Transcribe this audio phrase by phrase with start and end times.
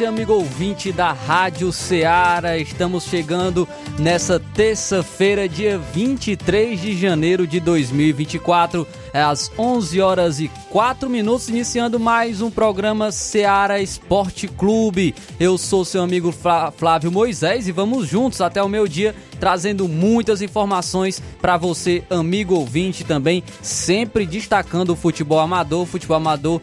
[0.00, 2.56] Você, amigo ouvinte da Rádio Ceará.
[2.56, 11.10] Estamos chegando nessa terça-feira, dia 23 de janeiro de 2024, às 11 horas e 4
[11.10, 15.14] minutos, iniciando mais um programa Ceará Esporte Clube.
[15.38, 16.32] Eu sou seu amigo
[16.76, 22.54] Flávio Moisés e vamos juntos até o meu dia trazendo muitas informações para você, amigo
[22.54, 25.82] ouvinte também, sempre destacando o futebol amador.
[25.82, 26.60] O futebol amador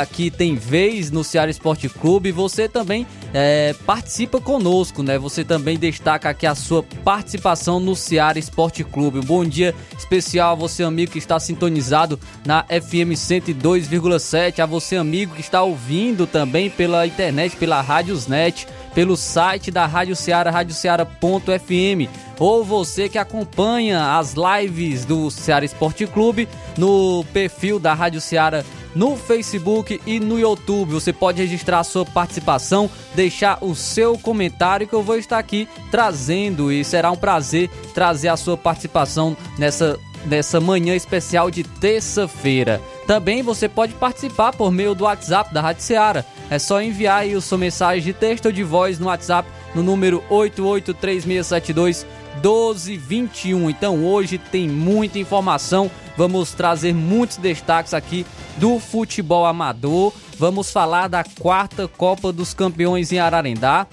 [0.00, 2.30] aqui tem vez no Ceará Esporte Clube.
[2.30, 5.18] Você também é, participa conosco, né?
[5.18, 9.18] Você também destaca aqui a sua participação no Ceará Esporte Clube.
[9.18, 14.60] Um bom dia especial a você, amigo, que está sintonizado na FM 102,7.
[14.60, 20.14] A você, amigo, que está ouvindo também pela internet, pela Rádiosnet pelo site da Rádio
[20.14, 22.08] Ceará, radioceara.fm,
[22.38, 28.64] ou você que acompanha as lives do Ceará Esporte Clube no perfil da Rádio Ceará
[28.94, 30.92] no Facebook e no YouTube.
[30.92, 35.68] Você pode registrar a sua participação, deixar o seu comentário que eu vou estar aqui
[35.90, 42.80] trazendo e será um prazer trazer a sua participação nessa nessa manhã especial de terça-feira.
[43.06, 46.24] Também você pode participar por meio do WhatsApp da Rádio Ceará.
[46.48, 50.22] É só enviar aí sua mensagem de texto ou de voz no WhatsApp no número
[50.30, 53.70] 883672 1221.
[53.70, 58.24] Então hoje tem muita informação, vamos trazer muitos destaques aqui
[58.56, 60.12] do futebol amador.
[60.38, 63.86] Vamos falar da quarta Copa dos Campeões em Ararendá.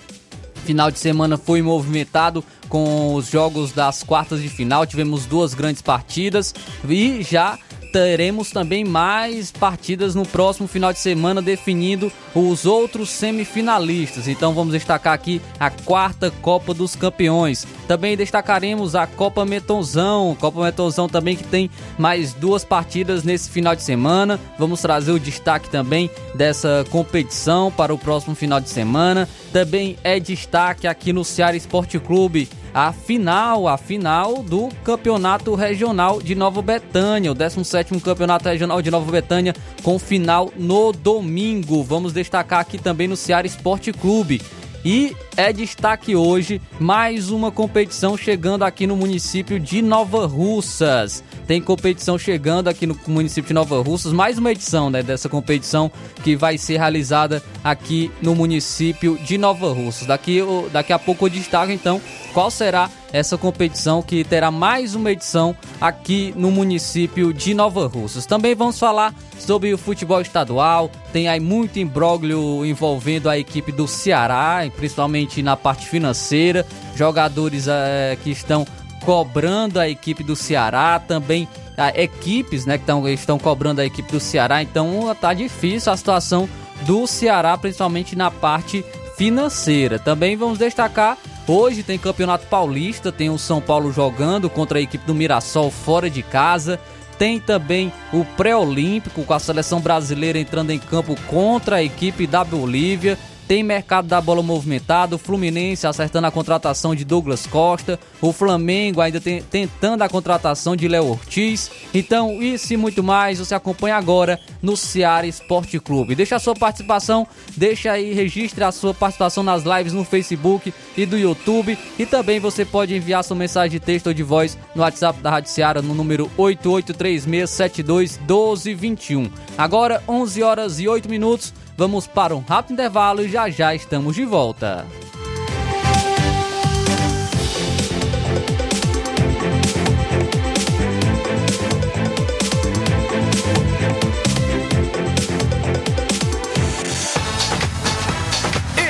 [0.66, 4.86] Final de semana foi movimentado com os jogos das quartas de final.
[4.86, 6.54] Tivemos duas grandes partidas
[6.88, 7.58] e já
[7.92, 14.28] teremos também mais partidas no próximo final de semana definindo os outros semifinalistas.
[14.28, 17.66] Então vamos destacar aqui a quarta Copa dos Campeões.
[17.88, 23.76] Também destacaremos a Copa Metonzão, Copa Metonzão também que tem mais duas partidas nesse final
[23.76, 24.40] de semana.
[24.58, 29.28] Vamos trazer o destaque também dessa competição para o próximo final de semana.
[29.52, 36.22] Também é destaque aqui no Ceará Esporte Clube a final, a final do Campeonato Regional
[36.22, 41.84] de Nova Betânia, o 17º Campeonato Regional de Nova Betânia, com final no domingo.
[41.84, 44.42] Vamos destacar aqui também no Ceará Esporte Clube.
[44.84, 51.24] E é destaque hoje mais uma competição chegando aqui no município de Nova Russas.
[51.50, 55.92] Tem competição chegando aqui no município de Nova Russas, mais uma edição né, dessa competição
[56.24, 60.06] que vai ser realizada aqui no município de Nova Russas.
[60.06, 62.00] Daqui, daqui a pouco eu destaco então
[62.36, 68.28] qual será essa competição que terá mais uma edição aqui no município de Nova Russas.
[68.28, 73.88] Também vamos falar sobre o futebol estadual, tem aí muito imbróglio envolvendo a equipe do
[73.88, 76.64] Ceará, principalmente na parte financeira,
[76.96, 78.68] jogadores é, que estão
[79.00, 81.48] cobrando a equipe do Ceará, também
[81.78, 85.98] a, equipes né, que tão, estão cobrando a equipe do Ceará, então tá difícil a
[85.98, 86.48] situação
[86.82, 88.86] do Ceará, principalmente na parte
[89.18, 90.00] financeira.
[90.00, 91.18] Também vamos destacar
[91.52, 96.08] Hoje tem Campeonato Paulista, tem o São Paulo jogando contra a equipe do Mirassol fora
[96.08, 96.80] de casa.
[97.18, 102.44] Tem também o pré-olímpico com a seleção brasileira entrando em campo contra a equipe da
[102.44, 103.18] Bolívia.
[103.50, 109.20] Tem mercado da bola movimentado, Fluminense acertando a contratação de Douglas Costa, o Flamengo ainda
[109.20, 111.72] tem, tentando a contratação de Léo Ortiz.
[111.92, 116.14] Então, isso e muito mais você acompanha agora no Ceará Esporte Clube.
[116.14, 117.26] Deixa a sua participação,
[117.58, 121.76] deixa aí, registre a sua participação nas lives no Facebook e do YouTube.
[121.98, 125.32] E também você pode enviar sua mensagem de texto ou de voz no WhatsApp da
[125.32, 129.32] Rádio Ceará no número 8836721221.
[129.58, 131.52] Agora, 11 horas e 8 minutos.
[131.80, 134.86] Vamos para um rápido intervalo e já já estamos de volta.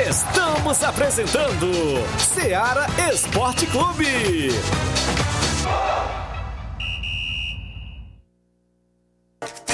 [0.09, 1.67] Estamos apresentando
[2.17, 4.49] Seara Esporte Clube.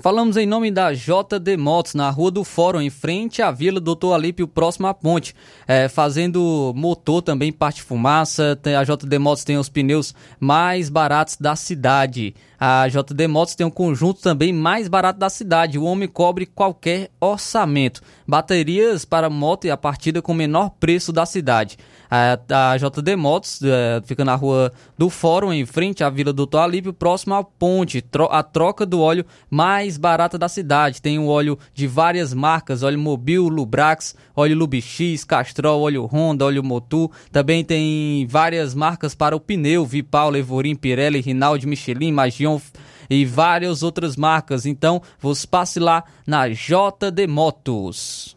[0.00, 4.14] Falamos em nome da JD Motos, na Rua do Fórum, em frente à Vila Doutor
[4.14, 5.34] Alípio, próximo à ponte.
[5.66, 8.56] É, fazendo motor também, parte fumaça.
[8.78, 12.32] A JD Motos tem os pneus mais baratos da cidade.
[12.60, 15.80] A JD Motos tem um conjunto também mais barato da cidade.
[15.80, 18.00] O homem cobre qualquer orçamento.
[18.24, 21.76] Baterias para moto e a partida com o menor preço da cidade.
[22.10, 26.58] A, a JD Motos é, fica na rua do Fórum, em frente à Vila Doutor
[26.60, 28.00] Alípio, próximo à ponte.
[28.00, 31.02] Tro- a troca do óleo mais barata da cidade.
[31.02, 36.64] Tem o óleo de várias marcas: óleo Mobil, Lubrax, óleo Lubix, Castrol, óleo Honda, óleo
[36.64, 37.10] Motu.
[37.30, 42.58] Também tem várias marcas para o pneu: Vipau, Levorim, Pirelli, Rinaldi, Michelin, Magion
[43.10, 44.64] e várias outras marcas.
[44.66, 48.36] Então, você passe lá na JD Motos.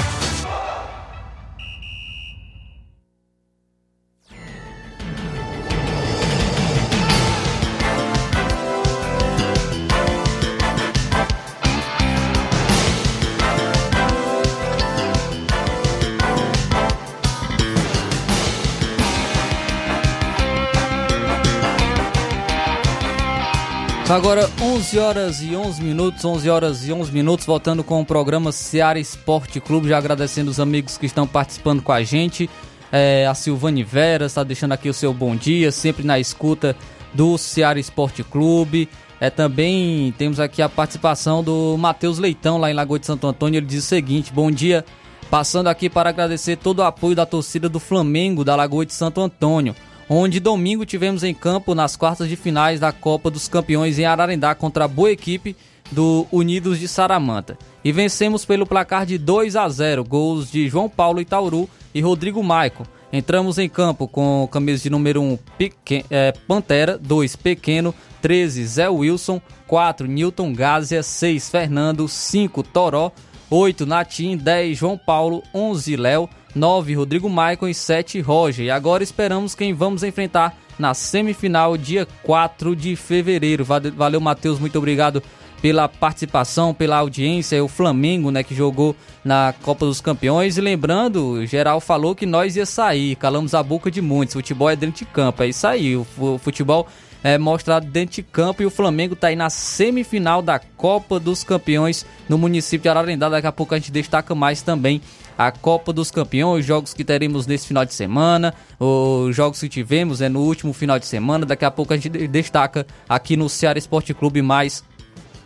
[24.11, 28.51] Agora 11 horas e 11 minutos, 11 horas e 11 minutos, voltando com o programa
[28.51, 32.49] Seara Esporte Clube, já agradecendo os amigos que estão participando com a gente.
[32.91, 36.75] É, a Silvane Vera está deixando aqui o seu bom dia, sempre na escuta
[37.13, 38.89] do Seara Esporte Clube.
[39.17, 43.59] É, também temos aqui a participação do Matheus Leitão, lá em Lagoa de Santo Antônio.
[43.59, 44.83] Ele diz o seguinte: Bom dia,
[45.29, 49.21] passando aqui para agradecer todo o apoio da torcida do Flamengo da Lagoa de Santo
[49.21, 49.73] Antônio
[50.13, 54.53] onde domingo tivemos em campo nas quartas de finais da Copa dos Campeões em Ararendá
[54.53, 55.55] contra a boa equipe
[55.89, 57.57] do Unidos de Saramanta.
[57.81, 62.43] E vencemos pelo placar de 2 a 0, gols de João Paulo Itauru e Rodrigo
[62.43, 62.83] Maicon.
[63.13, 68.89] Entramos em campo com camisa de número 1 Pequen é, Pantera, 2 Pequeno, 13 Zé
[68.89, 73.13] Wilson, 4 Newton Gásia, 6 Fernando, 5 Toró,
[73.49, 78.65] 8 Natim, 10 João Paulo, 11 Léo, 9 Rodrigo Maicon e 7 Roger.
[78.65, 83.63] E agora esperamos quem vamos enfrentar na semifinal, dia 4 de fevereiro.
[83.63, 85.21] Vale- Valeu, Matheus, muito obrigado
[85.61, 87.63] pela participação, pela audiência.
[87.63, 90.57] O Flamengo, né, que jogou na Copa dos Campeões.
[90.57, 93.15] E lembrando, geral falou que nós ia sair.
[93.15, 94.33] Calamos a boca de muitos.
[94.33, 95.43] Futebol é dentro de campo.
[95.43, 95.95] É isso aí.
[95.95, 96.87] O fu- futebol
[97.23, 101.43] é mostrado dentro de campo e o Flamengo está aí na semifinal da Copa dos
[101.43, 103.29] Campeões no município de Ararendá.
[103.29, 104.99] Daqui a pouco a gente destaca mais também
[105.47, 110.21] a Copa dos Campeões, jogos que teremos nesse final de semana, os jogos que tivemos
[110.21, 111.45] é no último final de semana.
[111.45, 114.83] Daqui a pouco a gente de- destaca aqui no Ceará Esporte Clube mais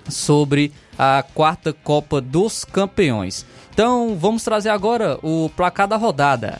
[0.09, 3.45] sobre a quarta Copa dos Campeões.
[3.73, 6.59] Então vamos trazer agora o placar da rodada.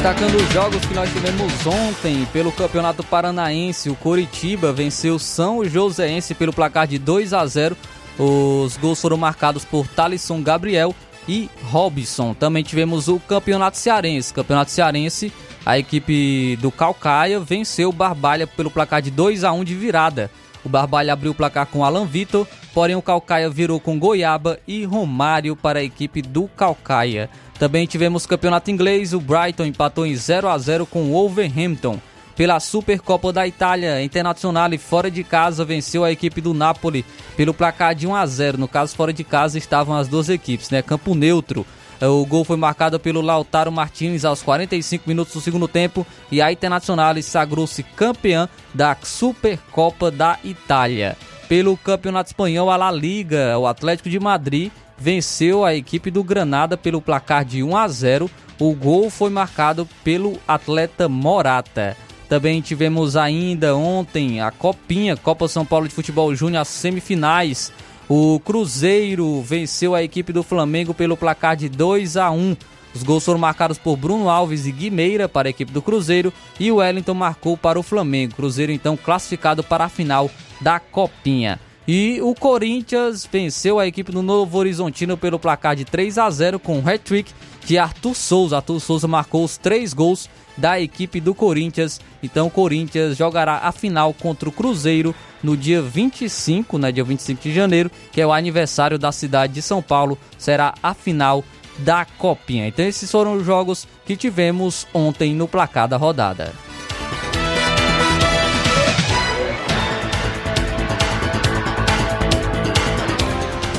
[0.00, 6.34] Destacando os jogos que nós tivemos ontem pelo Campeonato Paranaense, o Coritiba venceu São Joséense
[6.34, 7.76] pelo placar de 2 a 0.
[8.18, 10.94] Os gols foram marcados por Talisson Gabriel
[11.28, 12.32] e Robson.
[12.32, 14.32] Também tivemos o Campeonato Cearense.
[14.32, 15.30] Campeonato Cearense,
[15.66, 20.30] a equipe do Calcaia venceu o Barbalha pelo placar de 2 a 1 de virada.
[20.64, 24.84] O Barbalha abriu o placar com Alan Vitor, porém o Calcaia virou com Goiaba e
[24.84, 27.28] Romário para a equipe do Calcaia.
[27.58, 31.98] Também tivemos campeonato inglês, o Brighton empatou em 0 a 0 com o Wolverhampton.
[32.36, 37.04] Pela Supercopa da Itália Internacional e fora de casa venceu a equipe do Napoli
[37.36, 38.56] pelo placar de 1 a 0.
[38.56, 40.80] No caso fora de casa estavam as duas equipes, né?
[40.80, 41.66] Campo neutro.
[42.00, 46.50] O gol foi marcado pelo Lautaro Martins aos 45 minutos do segundo tempo e a
[46.50, 51.18] Internacional sagrou-se campeã da Supercopa da Itália.
[51.50, 56.76] Pelo Campeonato Espanhol, a La Liga, o Atlético de Madrid venceu a equipe do Granada
[56.76, 58.30] pelo placar de 1 a 0.
[58.56, 61.96] O gol foi marcado pelo atleta Morata.
[62.28, 67.72] Também tivemos ainda ontem a Copinha, Copa São Paulo de Futebol Júnior, as semifinais.
[68.08, 72.56] O Cruzeiro venceu a equipe do Flamengo pelo placar de 2 a 1.
[72.94, 76.70] Os gols foram marcados por Bruno Alves e Guimeira para a equipe do Cruzeiro e
[76.70, 78.36] o Wellington marcou para o Flamengo.
[78.36, 80.30] Cruzeiro então classificado para a final
[80.60, 81.58] da Copinha.
[81.88, 86.60] E o Corinthians venceu a equipe do Novo Horizontino pelo placar de 3 a 0
[86.60, 87.32] com um hat-trick
[87.64, 88.56] de Arthur Souza.
[88.56, 92.00] Arthur Souza marcou os três gols da equipe do Corinthians.
[92.22, 97.42] Então o Corinthians jogará a final contra o Cruzeiro no dia 25, né, dia 25
[97.42, 100.18] de janeiro, que é o aniversário da cidade de São Paulo.
[100.38, 101.42] Será a final
[101.78, 102.68] da Copinha.
[102.68, 106.52] Então esses foram os jogos que tivemos ontem no placar da rodada.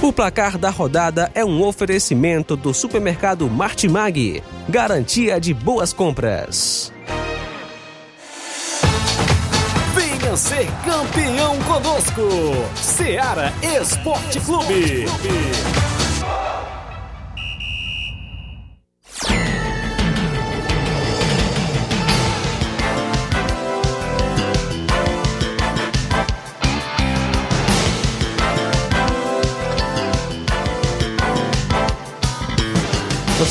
[0.02, 4.42] O placar da rodada é um oferecimento do supermercado Martimag.
[4.68, 6.92] Garantia de boas compras.
[9.94, 12.22] Venha ser campeão conosco.
[12.76, 15.06] Seara Esporte Clube.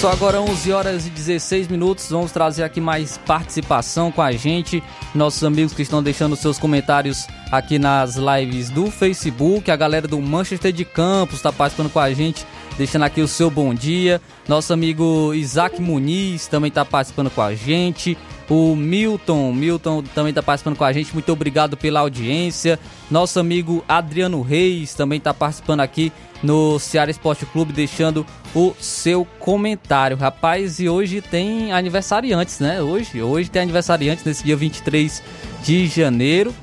[0.00, 2.08] Só agora 11 horas e 16 minutos.
[2.08, 4.82] Vamos trazer aqui mais participação com a gente.
[5.14, 9.70] Nossos amigos que estão deixando seus comentários aqui nas lives do Facebook.
[9.70, 12.46] A galera do Manchester de Campos está participando com a gente,
[12.78, 14.22] deixando aqui o seu bom dia.
[14.48, 18.16] Nosso amigo Isaac Muniz também está participando com a gente.
[18.48, 21.12] O Milton, Milton também está participando com a gente.
[21.12, 22.80] Muito obrigado pela audiência.
[23.10, 26.10] Nosso amigo Adriano Reis também está participando aqui
[26.42, 30.16] no Ceará Esporte Clube, deixando o seu comentário.
[30.16, 32.82] Rapaz, e hoje tem aniversariantes, né?
[32.82, 35.22] Hoje, hoje tem aniversariantes nesse dia 23
[35.62, 36.54] de janeiro.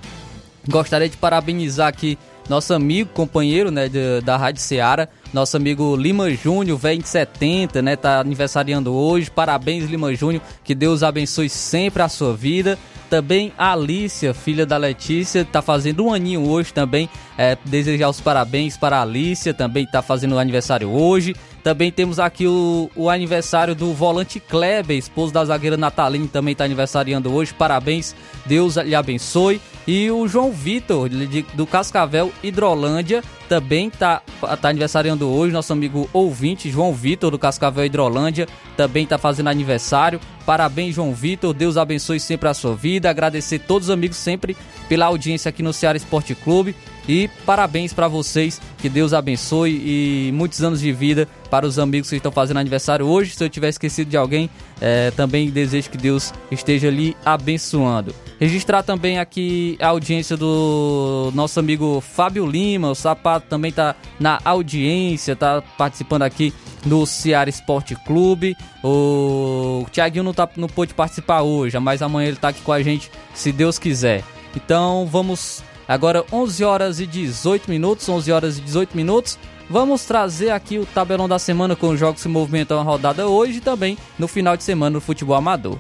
[0.68, 2.18] Gostaria de parabenizar aqui
[2.50, 7.82] nosso amigo, companheiro, né, de, da Rádio Ceará, nosso amigo Lima Júnior, velho de 70,
[7.82, 9.30] né, tá aniversariando hoje.
[9.30, 12.78] Parabéns, Lima Júnior, que Deus abençoe sempre a sua vida.
[13.10, 17.10] Também a Alicia, filha da Letícia, está fazendo um aninho hoje também.
[17.38, 21.36] É, desejar os parabéns para a Alicia, também está fazendo aniversário hoje.
[21.64, 26.66] Também temos aqui o, o aniversário do volante Kleber, esposo da zagueira Nataline, também está
[26.66, 27.54] aniversariando hoje.
[27.54, 29.62] Parabéns, Deus lhe abençoe.
[29.88, 31.10] E o João Vitor,
[31.54, 34.22] do Cascavel Hidrolândia, também está
[34.62, 35.54] tá aniversariando hoje.
[35.54, 40.20] Nosso amigo ouvinte, João Vitor, do Cascavel Hidrolândia, também está fazendo aniversário.
[40.46, 41.54] Parabéns, João Vitor.
[41.54, 43.10] Deus abençoe sempre a sua vida.
[43.10, 44.58] Agradecer todos os amigos sempre
[44.90, 46.76] pela audiência aqui no Ceará Esporte Clube.
[47.08, 52.10] E parabéns para vocês, que Deus abençoe e muitos anos de vida para os amigos
[52.10, 53.34] que estão fazendo aniversário hoje.
[53.34, 54.50] Se eu tiver esquecido de alguém,
[54.82, 58.14] é, também desejo que Deus esteja ali abençoando.
[58.40, 64.40] Registrar também aqui a audiência do nosso amigo Fábio Lima, o Sapato também está na
[64.44, 66.54] audiência, está participando aqui
[66.86, 68.56] no Ceará Esporte Clube.
[68.84, 72.82] O Thiaguinho não, tá, não pôde participar hoje, mas amanhã ele está aqui com a
[72.82, 74.24] gente, se Deus quiser.
[74.56, 79.40] Então vamos Agora 11 horas e 18 minutos, 11 horas e 18 minutos.
[79.70, 83.58] Vamos trazer aqui o tabelão da semana com os jogos que movimentam a rodada hoje
[83.58, 85.78] e também no final de semana no futebol amador.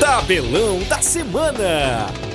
[0.00, 2.27] Tabelão da semana.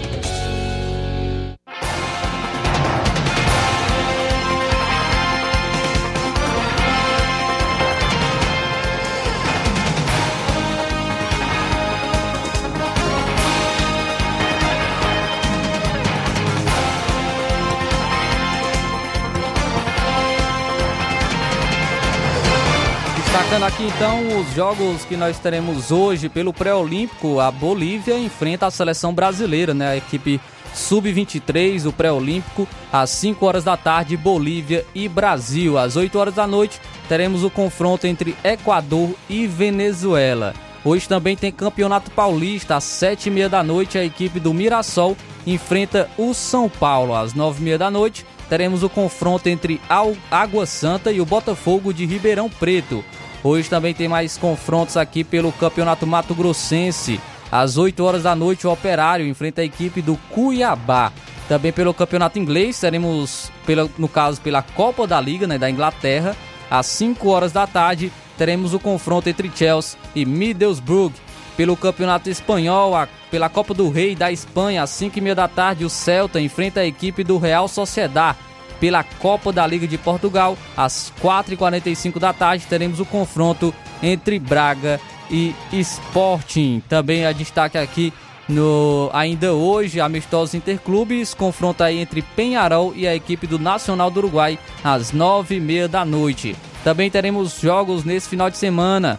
[23.33, 28.71] Destacando aqui então os jogos que nós teremos hoje pelo pré-olímpico, a Bolívia enfrenta a
[28.71, 29.87] seleção brasileira, né?
[29.87, 30.39] A equipe
[30.71, 35.79] sub-23, o pré-olímpico, às 5 horas da tarde, Bolívia e Brasil.
[35.79, 40.53] Às 8 horas da noite, teremos o confronto entre Equador e Venezuela.
[40.85, 45.17] Hoje também tem Campeonato Paulista, às 7 e meia da noite, a equipe do Mirassol
[45.47, 47.15] enfrenta o São Paulo.
[47.15, 49.81] Às 9 e meia da noite, teremos o confronto entre
[50.29, 53.03] Água Santa e o Botafogo de Ribeirão Preto.
[53.43, 57.19] Hoje também tem mais confrontos aqui pelo Campeonato Mato Grossense.
[57.51, 61.11] Às 8 horas da noite, o Operário enfrenta a equipe do Cuiabá.
[61.49, 66.37] Também pelo Campeonato Inglês, teremos, pela, no caso, pela Copa da Liga né, da Inglaterra.
[66.71, 71.11] Às 5 horas da tarde, teremos o confronto entre Chelsea e Middlesbrough.
[71.57, 75.47] Pelo Campeonato Espanhol, a, pela Copa do Rei da Espanha, às 5 e meia da
[75.47, 78.35] tarde, o Celta enfrenta a equipe do Real Sociedad.
[78.83, 84.99] Pela Copa da Liga de Portugal, às 4h45 da tarde, teremos o confronto entre Braga
[85.31, 86.83] e Sporting.
[86.89, 88.11] Também a destaque aqui
[88.45, 94.17] no ainda hoje, amistosos interclubes, confronto aí entre Penharol e a equipe do Nacional do
[94.17, 96.53] Uruguai às nove e meia da noite.
[96.83, 99.17] Também teremos jogos nesse final de semana.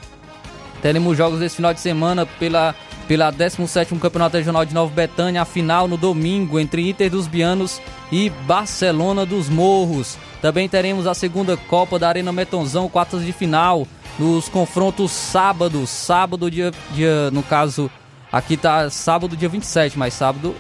[0.83, 2.74] Teremos jogos nesse final de semana pela,
[3.06, 7.80] pela 17º Campeonato Regional de Nova Betânia, a final no domingo entre Inter dos Bianos
[8.10, 10.16] e Barcelona dos Morros.
[10.40, 13.86] Também teremos a segunda Copa da Arena Metonzão, quartas de final,
[14.18, 17.90] nos confrontos sábado, sábado dia, dia no caso,
[18.30, 20.54] aqui tá sábado dia 27, mas sábado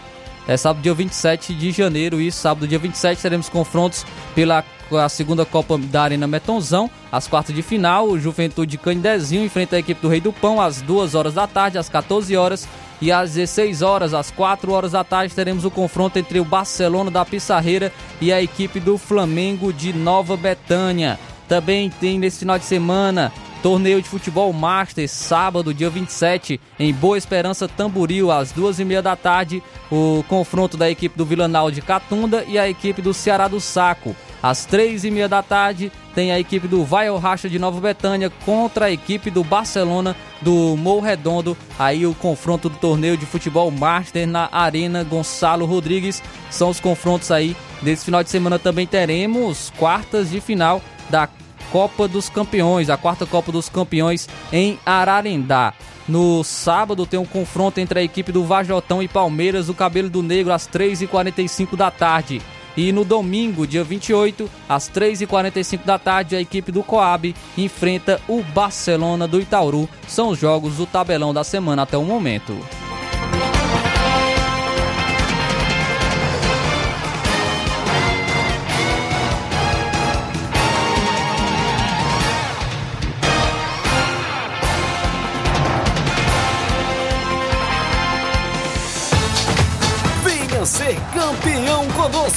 [0.46, 4.04] é sábado dia 27 de janeiro e sábado dia 27 teremos confrontos
[4.34, 9.76] pela a segunda Copa da Arena Metonzão, às quartas de final, o Juventude Canidezinho enfrenta
[9.76, 12.68] a equipe do Rei do Pão às 2 horas da tarde, às 14 horas
[13.00, 17.10] e às 16 horas, às 4 horas da tarde, teremos o confronto entre o Barcelona
[17.10, 21.18] da Pissarreira e a equipe do Flamengo de Nova Betânia.
[21.48, 23.32] Também tem nesse final de semana
[23.64, 29.00] Torneio de Futebol Master, sábado, dia 27, em Boa Esperança, Tamboril, às duas e meia
[29.00, 33.48] da tarde, o confronto da equipe do Vilanal de Catunda e a equipe do Ceará
[33.48, 34.14] do Saco.
[34.44, 38.28] Às três e meia da tarde, tem a equipe do Vai Racha de Nova Betânia
[38.44, 41.56] contra a equipe do Barcelona do Morro Redondo.
[41.78, 46.22] Aí o confronto do torneio de futebol Master na Arena Gonçalo Rodrigues.
[46.50, 48.58] São os confrontos aí desse final de semana.
[48.58, 51.26] Também teremos quartas de final da
[51.72, 55.72] Copa dos Campeões, a quarta Copa dos Campeões em Ararendá.
[56.06, 60.22] No sábado tem um confronto entre a equipe do Vajotão e Palmeiras, o Cabelo do
[60.22, 62.42] Negro, às 3h45 da tarde.
[62.76, 68.42] E no domingo, dia 28, às 3h45 da tarde, a equipe do Coab enfrenta o
[68.42, 69.88] Barcelona do Itauru.
[70.08, 72.54] São os jogos do tabelão da semana até o momento.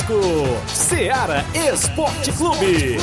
[0.07, 0.57] Conosco.
[0.67, 2.97] Seara Esporte Clube.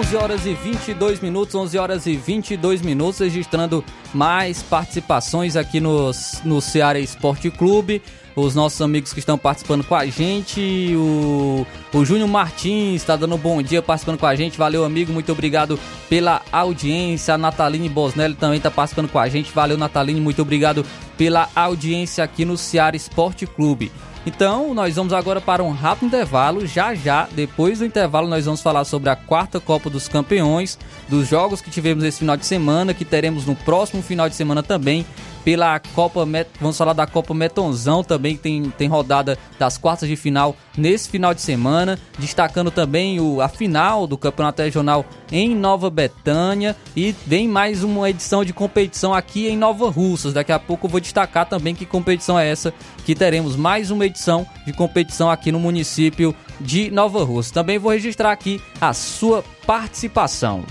[0.00, 3.84] 11 horas e 22 minutos, 11 horas e 22 minutos, registrando
[4.14, 6.10] mais participações aqui no,
[6.42, 8.00] no Ceará Esporte Clube.
[8.34, 13.34] Os nossos amigos que estão participando com a gente, o, o Júnior Martins está dando
[13.34, 14.56] um bom dia participando com a gente.
[14.56, 17.34] Valeu, amigo, muito obrigado pela audiência.
[17.34, 19.52] A Nataline Bosnelli também está participando com a gente.
[19.52, 20.82] Valeu, Nataline, muito obrigado
[21.18, 23.92] pela audiência aqui no Ceará Esporte Clube.
[24.26, 26.66] Então, nós vamos agora para um rápido intervalo.
[26.66, 30.78] Já já, depois do intervalo, nós vamos falar sobre a quarta Copa dos Campeões,
[31.08, 34.62] dos jogos que tivemos esse final de semana, que teremos no próximo final de semana
[34.62, 35.06] também
[35.44, 36.26] pela Copa,
[36.60, 41.08] vamos falar da Copa Metonzão também, que tem, tem rodada das quartas de final nesse
[41.08, 47.14] final de semana, destacando também o, a final do Campeonato Regional em Nova Betânia e
[47.26, 50.32] vem mais uma edição de competição aqui em Nova Russas.
[50.32, 52.72] Daqui a pouco eu vou destacar também que competição é essa,
[53.04, 57.54] que teremos mais uma edição de competição aqui no município de Nova Russa.
[57.54, 60.64] Também vou registrar aqui a sua participação.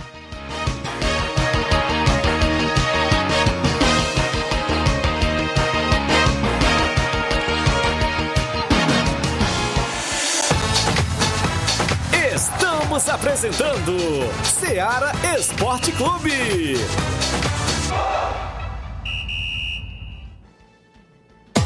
[13.19, 13.97] apresentando
[14.45, 16.77] Seara Esporte Clube.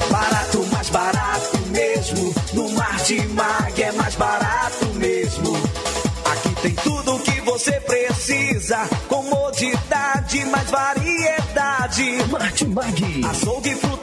[0.09, 2.33] Barato, mais barato mesmo.
[2.53, 2.97] No Mar
[3.35, 5.53] Mag é mais barato mesmo.
[6.31, 8.89] Aqui tem tudo o que você precisa.
[9.07, 12.17] Comodidade, mais variedade.
[12.31, 13.21] Marte Mag.
[13.69, 14.02] e fruta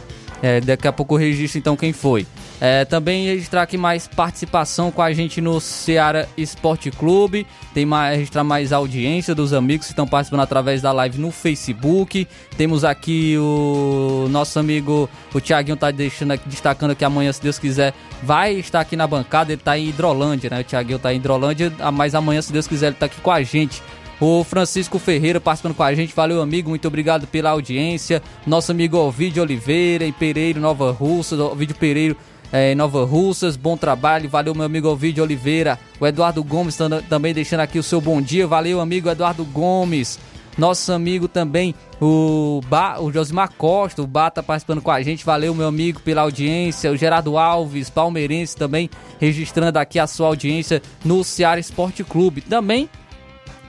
[0.44, 2.26] É, daqui a pouco eu registro então quem foi.
[2.60, 7.46] É, também registrar aqui mais participação com a gente no Ceará Esporte Clube.
[7.72, 12.28] Tem mais, registrar mais audiência dos amigos que estão participando através da live no Facebook.
[12.58, 17.58] Temos aqui o nosso amigo, o Thiaguinho tá deixando aqui, destacando que amanhã, se Deus
[17.58, 19.50] quiser, vai estar aqui na bancada.
[19.50, 20.60] Ele tá em Hidrolândia, né?
[20.60, 23.42] O Thiaguinho tá em Hidrolândia, mas amanhã, se Deus quiser, ele tá aqui com a
[23.42, 23.82] gente.
[24.20, 26.14] O Francisco Ferreira participando com a gente.
[26.14, 26.70] Valeu, amigo.
[26.70, 28.22] Muito obrigado pela audiência.
[28.46, 31.36] Nosso amigo Ovidio Oliveira, em Pereiro, Nova Russa.
[31.36, 32.16] Ovidio Pereiro
[32.52, 33.56] é, em Nova Russas.
[33.56, 35.78] Bom trabalho, valeu meu amigo Ovidio Oliveira.
[35.98, 38.46] O Eduardo Gomes também deixando aqui o seu bom dia.
[38.46, 40.18] Valeu, amigo Eduardo Gomes.
[40.56, 45.24] Nosso amigo também, o, ba, o Josimar Costa, o Bá tá participando com a gente.
[45.24, 46.92] Valeu, meu amigo, pela audiência.
[46.92, 52.40] O Gerardo Alves, palmeirense, também registrando aqui a sua audiência no Ceará Esporte Clube.
[52.40, 52.88] Também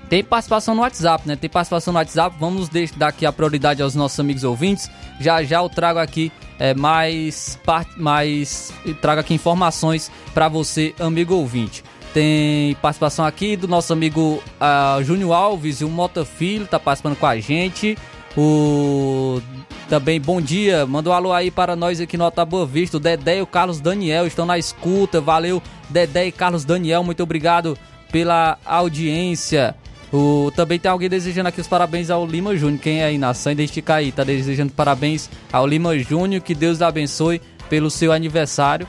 [0.09, 1.35] tem participação no WhatsApp, né?
[1.35, 2.35] Tem participação no WhatsApp.
[2.39, 4.89] Vamos dar aqui a prioridade aos nossos amigos ouvintes.
[5.19, 7.59] Já já eu trago aqui é, mais,
[7.97, 8.73] mais.
[9.01, 11.83] Trago aqui informações para você, amigo ouvinte.
[12.13, 17.25] Tem participação aqui do nosso amigo uh, Júnior Alves o Mota Filho, tá participando com
[17.25, 17.97] a gente.
[18.37, 19.41] O
[19.89, 22.97] também bom dia, manda um alô aí para nós aqui no Boa Vista.
[22.97, 25.19] O Dedé e o Carlos Daniel estão na escuta.
[25.19, 27.77] Valeu, Dedé e Carlos Daniel, muito obrigado
[28.11, 29.75] pela audiência.
[30.15, 32.79] O, também tem alguém desejando aqui os parabéns ao Lima Júnior.
[32.79, 34.13] Quem é aí, nação, identifica aí.
[34.13, 36.41] Tá desejando parabéns ao Lima Júnior.
[36.41, 38.87] Que Deus abençoe pelo seu aniversário.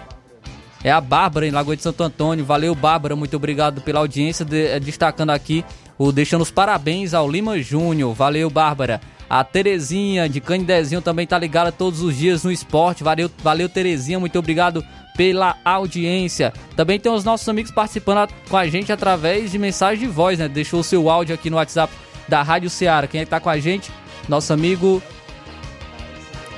[0.85, 2.45] É a Bárbara em Lagoa de Santo Antônio.
[2.45, 3.17] Valeu, Bárbara.
[3.17, 4.45] Muito obrigado pela audiência.
[4.45, 5.65] De, é, destacando aqui,
[5.99, 8.15] o deixando os parabéns ao Lima Júnior.
[8.15, 9.01] Valeu, Bárbara.
[9.29, 13.03] A Terezinha de Canidezinho também tá ligada todos os dias no esporte.
[13.03, 14.21] Valeu, valeu Terezinha.
[14.21, 14.85] Muito obrigado
[15.17, 16.53] pela audiência.
[16.77, 20.49] Também tem os nossos amigos participando com a gente através de mensagem de voz, né?
[20.49, 21.93] Deixou o seu áudio aqui no WhatsApp
[22.29, 23.07] da Rádio Ceará.
[23.07, 23.91] Quem é está com a gente?
[24.29, 25.03] Nosso amigo.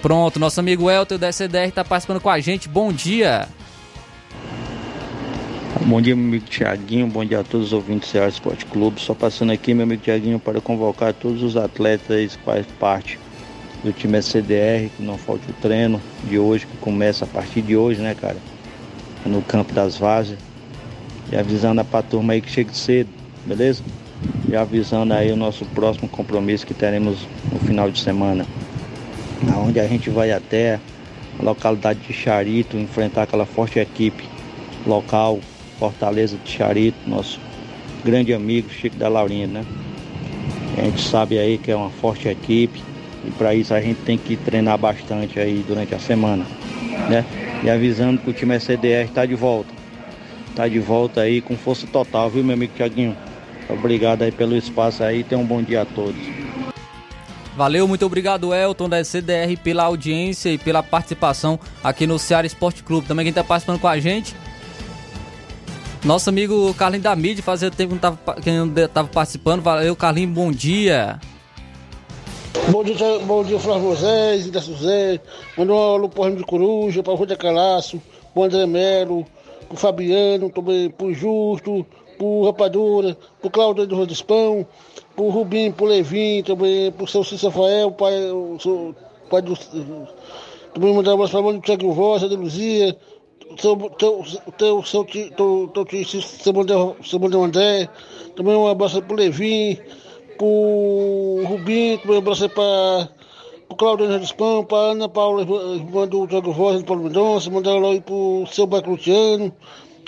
[0.02, 2.68] Pronto, nosso amigo Elton da SDR está participando com a gente.
[2.68, 3.48] Bom dia.
[5.76, 7.07] Bom dia, meu amigo Tiaguinho.
[7.07, 8.98] Bom dia a todos os ouvintes do Ceará Esporte Clube.
[8.98, 13.18] Só passando aqui, meu amigo Tiaguinho, para convocar todos os atletas que fazem parte
[13.85, 17.76] do time SCDR, que não falte o treino de hoje, que começa a partir de
[17.76, 18.38] hoje, né, cara?
[19.26, 20.38] No campo das Vazes.
[21.31, 23.11] E avisando a turma aí que chegue cedo,
[23.44, 23.83] beleza?
[24.48, 27.18] E avisando aí o nosso próximo compromisso que teremos
[27.52, 28.46] no final de semana.
[29.66, 30.81] Onde a gente vai até
[31.38, 34.24] a localidade de Charito enfrentar aquela forte equipe
[34.87, 35.38] local,
[35.78, 37.38] Fortaleza de Charito, nosso
[38.04, 39.64] grande amigo Chico da Laurinha, né?
[40.76, 42.82] A gente sabe aí que é uma forte equipe
[43.24, 46.44] e para isso a gente tem que treinar bastante aí durante a semana,
[47.08, 47.24] né?
[47.62, 49.72] E avisando que o time SDR está de volta.
[50.50, 53.16] Está de volta aí com força total, viu, meu amigo Tiaguinho?
[53.68, 56.20] Obrigado aí pelo espaço aí, tenham um bom dia a todos.
[57.56, 62.84] Valeu, muito obrigado, Elton, da CDR, pela audiência e pela participação aqui no Ceará Esporte
[62.84, 63.08] Clube.
[63.08, 64.32] Também quem está participando com a gente,
[66.04, 67.96] nosso amigo Carlinhos da Mídia, fazia tempo
[68.42, 69.62] que não estava participando.
[69.62, 71.18] Valeu, Carlinhos, bom dia.
[72.70, 75.20] Bom dia, bom dia, Flávio Moisés, da Suzé.
[75.56, 78.00] Alô pro de Coruja, para o Rúdia Calaço,
[78.32, 79.26] pro André Melo,
[79.68, 84.66] pro Fabiano, também pro Justo, pro Rapadura, pro Claudio do Rodispão,
[85.16, 88.94] pro Rubim, pro Levin, também pro seu Cícero Rafael, pai, o seu,
[89.30, 89.56] pai do.
[90.74, 92.96] Também mandar um abraço para o Tiago Rosa, de Luzia,
[93.56, 95.06] teu, seu,
[97.18, 97.88] modelo André,
[98.37, 99.78] também um abraço pro Levin,
[100.37, 103.08] pro Rubim, também um abraço para
[103.68, 108.00] o Claudio Henrique para Ana Paula, irmã do Tiago do Paulo Mendonça, mandar um alô
[108.00, 109.52] pro seu Baclutiano,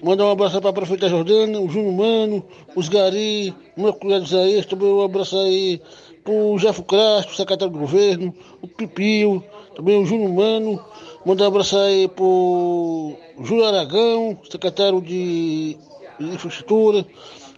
[0.02, 4.66] mandar um abraço para a prefeita Jordana, o Júnior Mano, os Gari, meu cunhado Isaías,
[4.66, 5.80] também um abraço aí
[6.24, 9.42] pro Jefo Crasto, secretário do governo, o Pipio,
[9.74, 10.84] também o Júnior Mano,
[11.24, 15.76] mandar um abraço aí pro Júlio Aragão, secretário de
[16.18, 17.04] Infraestrutura,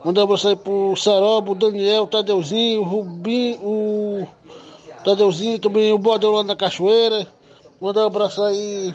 [0.04, 4.26] mandar um abraço aí pro Sarobo, Daniel, Tadeuzinho, o Rubim, o
[5.04, 7.26] Tadeuzinho, também o Bordel lá na Cachoeira,
[7.80, 8.94] mandar um abraço aí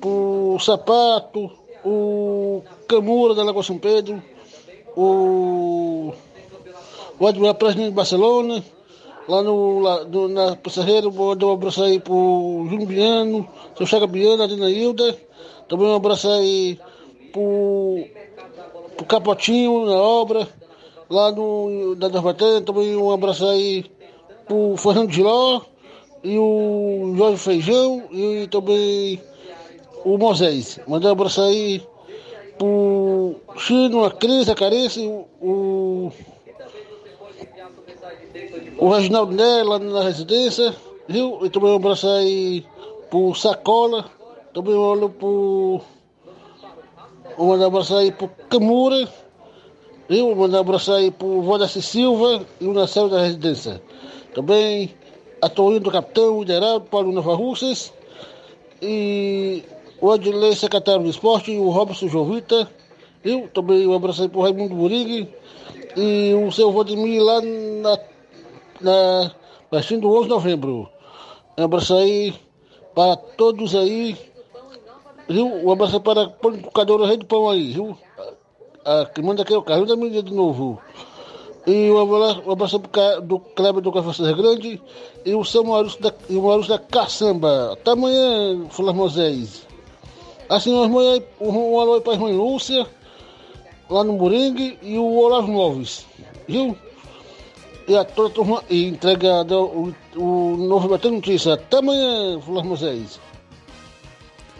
[0.00, 1.50] pro Sapato,
[1.84, 4.22] o Camura da Lagoa São Pedro,
[4.96, 6.12] o,
[7.18, 8.62] o Admiral Presidente de Barcelona,
[9.28, 13.86] lá no, lá, no, na Passareira, vou dar um abraço aí pro Júnior Biano, seu
[13.86, 15.16] Chaga Biano, a Dina Hilda,
[15.68, 16.78] também um abraço aí
[17.32, 18.04] pro,
[18.96, 20.48] pro Capotinho na obra,
[21.08, 23.84] lá no, da Darbatana, também um abraço aí
[24.46, 25.60] pro Fernando Giló
[26.22, 29.20] e o Jorge Feijão e também
[30.04, 30.78] o Moisés.
[30.86, 31.82] Mandar um abraço aí
[32.58, 36.12] pro Chino, a Cris, a Carice, o, o
[38.88, 40.74] Reginaldo Né, lá na residência,
[41.08, 41.44] viu?
[41.44, 42.64] E também um abraço aí
[43.10, 44.10] pro Sacola,
[44.54, 45.80] também olho pro.
[47.36, 49.08] Vou mandar um abraço aí pro Camura,
[50.08, 50.26] viu?
[50.26, 53.82] Vou mandar um abraço aí pro Vodaci Silva e o Nacel da residência.
[54.34, 54.94] Também
[55.40, 57.92] a Torinho do Capitão, o Geraldo, Paulo Nova Russas
[58.80, 59.62] e
[60.00, 62.68] o Adilei, secretário de esporte, e o Robson Jovita,
[63.24, 65.28] eu também um abraço aí pro Raimundo Burig
[65.96, 67.98] e o seu Vladimir lá na,
[68.82, 69.32] na
[69.70, 70.88] pertinho do 11 de novembro.
[71.56, 72.34] Um abraço aí
[72.94, 74.16] para todos aí,
[75.28, 75.46] viu?
[75.46, 77.96] Um abraço para o Cador Rei do Pão aí, viu?
[78.84, 80.80] A, que manda aqui é o carro da mídia de novo.
[81.66, 84.82] E um abraço, um abraço pro, do Kleber do Café Grande
[85.24, 87.74] e o seu Maurício da, e o Maurício da Caçamba.
[87.74, 89.66] Até amanhã, Flávio Moisés.
[90.48, 92.86] Assim, nós mandamos um alô para a irmã Lúcia,
[93.88, 96.04] lá no Moringue, e o Olavo Noves,
[96.48, 96.76] viu?
[97.88, 101.54] E a toda a turma, e entrega o, o novo Batendo Notícia.
[101.54, 103.20] Até amanhã, Flávio Moisés.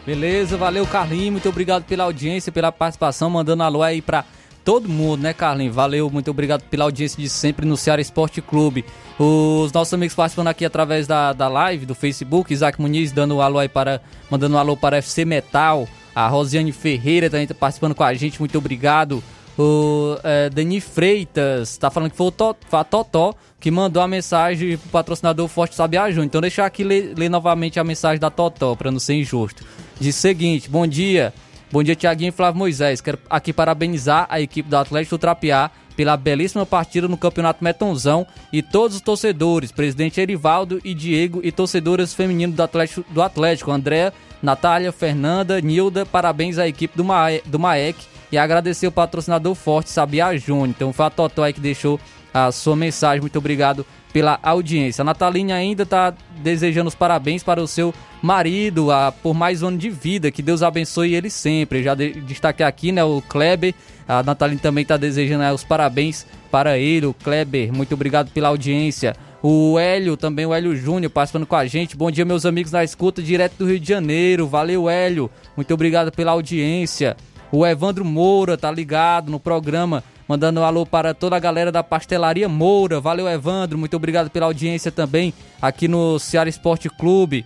[0.04, 4.24] Beleza, valeu Carlinhos, muito obrigado pela audiência, pela participação, mandando alô aí para
[4.64, 5.74] todo mundo, né, Carlinhos?
[5.74, 8.84] Valeu, muito obrigado pela audiência de sempre no Ceará Esporte Clube.
[9.16, 13.60] Os nossos amigos participando aqui através da, da live, do Facebook, Isaac Muniz dando alô
[13.60, 14.00] aí para.
[14.28, 15.86] mandando alô para FC Metal.
[16.14, 19.22] A Rosiane Ferreira também tá participando com a gente, muito obrigado.
[19.58, 24.88] O é, Dani Freitas tá falando que foi, o Totó que mandou a mensagem pro
[24.88, 26.26] patrocinador Forte Sabiá Júnior.
[26.26, 29.64] Então deixar aqui ler, ler novamente a mensagem da Totó, para não ser injusto.
[30.00, 31.32] Diz o seguinte: Bom dia.
[31.70, 33.00] Bom dia, Tiaguinho e Flávio Moisés.
[33.00, 38.26] Quero aqui parabenizar a equipe do Atlético do Trapiá pela belíssima partida no Campeonato Metonzão
[38.52, 43.70] e todos os torcedores, presidente Erivaldo e Diego e torcedoras femininas do Atlético, do Atlético
[43.70, 44.12] Andréa,
[44.42, 49.90] Natália, Fernanda, Nilda, parabéns à equipe do, Mae, do Maek e agradecer o patrocinador forte,
[49.90, 50.68] Sabia Júnior.
[50.68, 52.00] Então foi a Totó aí que deixou
[52.32, 53.20] a sua mensagem.
[53.20, 55.02] Muito obrigado pela audiência.
[55.02, 57.92] A Natalinha ainda está desejando os parabéns para o seu
[58.22, 60.30] marido a, por mais um ano de vida.
[60.30, 61.82] Que Deus abençoe ele sempre.
[61.82, 63.74] Já de, destaquei aqui, né, o Kleber.
[64.08, 67.70] A Natalinha também está desejando né, os parabéns para ele, o Kleber.
[67.72, 69.14] Muito obrigado pela audiência.
[69.42, 71.96] O Hélio, também o Hélio Júnior, participando com a gente.
[71.96, 74.46] Bom dia, meus amigos na escuta, direto do Rio de Janeiro.
[74.46, 75.30] Valeu, Hélio.
[75.56, 77.16] Muito obrigado pela audiência.
[77.52, 81.82] O Evandro Moura tá ligado no programa Mandando um alô para toda a galera da
[81.82, 83.00] Pastelaria Moura.
[83.00, 83.76] Valeu, Evandro.
[83.76, 87.44] Muito obrigado pela audiência também aqui no Ceará Esporte Clube.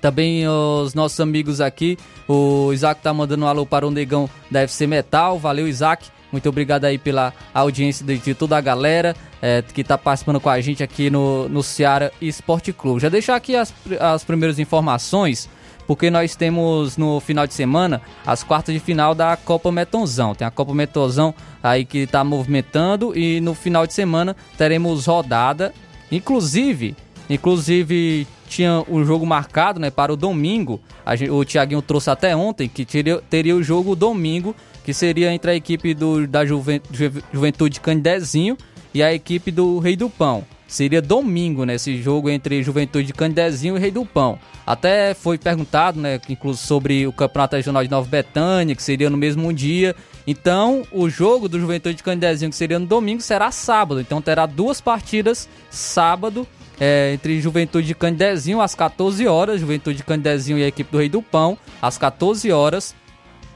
[0.00, 1.98] Também os nossos amigos aqui.
[2.26, 5.38] O Isaac tá mandando um alô para o Negão da FC Metal.
[5.38, 6.08] Valeu, Isaac.
[6.32, 10.58] Muito obrigado aí pela audiência de, toda a galera é, que está participando com a
[10.60, 13.00] gente aqui no, no Ceará Esporte Clube.
[13.00, 15.50] Já deixar aqui as, as primeiras informações,
[15.90, 20.36] porque nós temos no final de semana as quartas de final da Copa Metonzão.
[20.36, 25.74] Tem a Copa Metonzão aí que está movimentando e no final de semana teremos rodada.
[26.12, 26.94] Inclusive,
[27.28, 30.80] inclusive tinha o um jogo marcado né, para o domingo.
[31.16, 35.50] Gente, o Thiaguinho trouxe até ontem que teria, teria o jogo domingo que seria entre
[35.50, 36.80] a equipe do, da Juve,
[37.32, 38.56] Juventude Candezinho
[38.94, 40.46] e a equipe do Rei do Pão.
[40.70, 44.38] Seria domingo, né, esse jogo entre Juventude Candezinho e Rei do Pão.
[44.64, 49.16] Até foi perguntado, né, inclusive sobre o Campeonato Regional de Nova Betânia, que seria no
[49.16, 49.96] mesmo dia.
[50.28, 54.00] Então, o jogo do Juventude Candezinho, que seria no domingo, será sábado.
[54.00, 56.46] Então, terá duas partidas sábado
[56.78, 60.98] é, entre Juventude de Candezinho às 14 horas, Juventude de Candezinho e a equipe do
[60.98, 62.94] Rei do Pão às 14 horas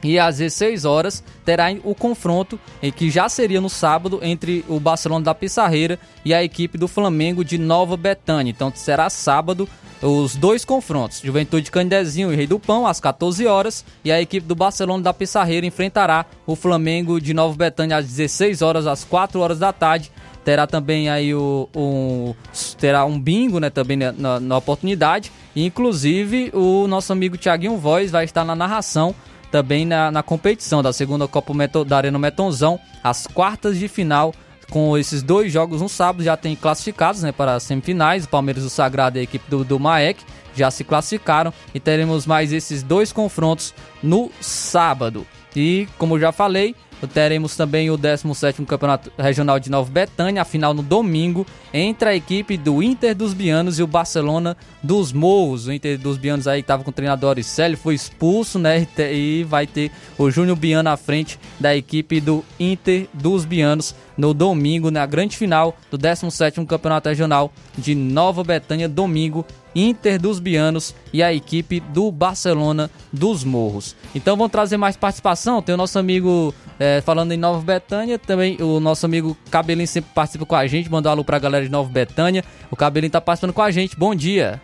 [0.05, 2.59] e às 16 horas terá o confronto
[2.95, 7.43] que já seria no sábado entre o Barcelona da Pissarreira e a equipe do Flamengo
[7.43, 8.51] de Nova Betânia.
[8.51, 9.67] Então será sábado
[10.01, 11.21] os dois confrontos.
[11.23, 15.13] Juventude Candezinho e Rei do Pão às 14 horas e a equipe do Barcelona da
[15.13, 20.11] Pissarreira enfrentará o Flamengo de Nova Betânia às 16 horas às 4 horas da tarde.
[20.43, 22.35] Terá também aí o, um,
[22.77, 25.31] terá um bingo, né, também na, na oportunidade.
[25.55, 29.15] E, inclusive o nosso amigo Thiaguinho Voz vai estar na narração
[29.55, 34.33] também na, na competição da segunda Copa Meto, da Arena Metonzão, as quartas de final
[34.69, 38.25] com esses dois jogos no sábado já tem classificados né, para as semifinais.
[38.25, 40.21] O Palmeiras do Sagrado e a equipe do, do Maek
[40.53, 45.25] já se classificaram e teremos mais esses dois confrontos no sábado.
[45.55, 46.75] E como já falei,
[47.13, 52.15] Teremos também o 17º Campeonato Regional de Nova Betânia, a final no domingo, entre a
[52.15, 55.67] equipe do Inter dos Bianos e o Barcelona dos Morros.
[55.67, 58.87] O Inter dos Bianos aí estava com o treinador Auricélio, foi expulso, né?
[58.97, 64.33] E vai ter o Júnior Biano à frente da equipe do Inter dos Bianos no
[64.33, 70.95] domingo, na grande final do 17º Campeonato Regional de Nova Betânia, domingo, Inter dos Bianos
[71.11, 73.95] e a equipe do Barcelona dos Morros.
[74.15, 75.61] Então vamos trazer mais participação.
[75.61, 80.11] Tem o nosso amigo é, falando em Nova Betânia, também o nosso amigo Cabelinho sempre
[80.15, 80.89] participa com a gente.
[80.89, 82.43] Mandar um alô pra galera de Nova Betânia.
[82.71, 83.97] O Cabelinho tá participando com a gente.
[83.97, 84.61] Bom dia.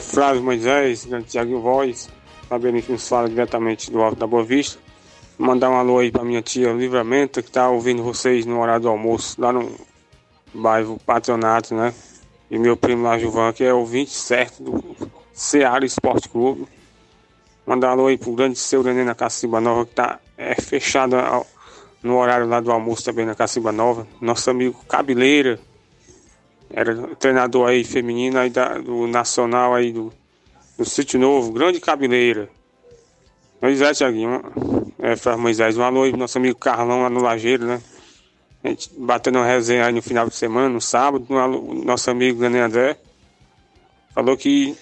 [0.00, 2.08] Flávio Moisés, Tiago Voz.
[2.48, 4.78] Cabelinho que nos fala diretamente do Alto da Boa Vista.
[5.40, 8.88] Mandar um alô aí pra minha tia Livramento, que tá ouvindo vocês no horário do
[8.90, 9.74] almoço, lá no
[10.52, 11.94] bairro Patronato, né?
[12.50, 14.96] E meu primo lá, Gilvan, que é ouvinte certo do
[15.32, 16.68] Ceará Esporte Clube.
[17.66, 21.16] Mandar um alô aí pro grande seu Nenê na Caciba Nova, que tá é, fechado
[22.02, 24.06] no horário lá do almoço também na Caciba Nova.
[24.20, 25.58] Nosso amigo Cabeleira,
[26.68, 30.12] era treinador aí feminino aí da, do Nacional aí do,
[30.76, 32.50] do Sítio Novo, grande Cabeleira.
[33.60, 34.42] Moisés, Tiaguinho,
[34.98, 37.80] é, Flávio Moisés, um alô aí nosso amigo Carlão lá no Lajeiro, né?
[38.62, 42.40] A gente batendo uma resenha aí no final de semana, no sábado, no, nosso amigo
[42.40, 42.96] Daniel André
[44.14, 44.76] falou que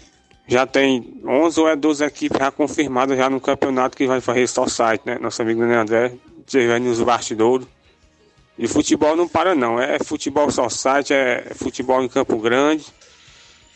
[0.46, 4.46] já tem 11 ou é 12 equipes já confirmadas já no campeonato que vai fazer
[4.48, 5.18] só site, né?
[5.20, 6.14] Nosso amigo Daniel André,
[6.46, 7.66] estiver nos bastidores.
[8.58, 12.86] E futebol não para não, é futebol só site, é futebol em Campo Grande.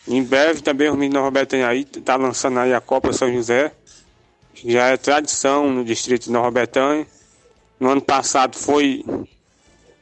[0.05, 3.71] Em breve também o menino Roberto aí tá lançando aí a Copa São José.
[4.53, 7.07] Já é tradição no distrito de Nova Betânia.
[7.79, 9.03] No ano passado foi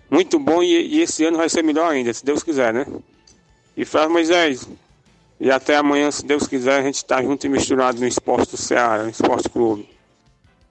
[0.10, 2.86] muito bom e, e, esse ano vai ser melhor ainda, se Deus quiser, né?
[3.78, 4.68] E Flávio Moisés,
[5.40, 8.58] e até amanhã, se Deus quiser, a gente tá junto e misturado no esporte do
[8.58, 9.90] Ceará, no esporte clube.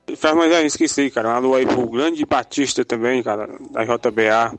[0.07, 4.59] E Flávio Moisés, esqueci, cara, um alô aí pro grande Batista também, cara, da JBA.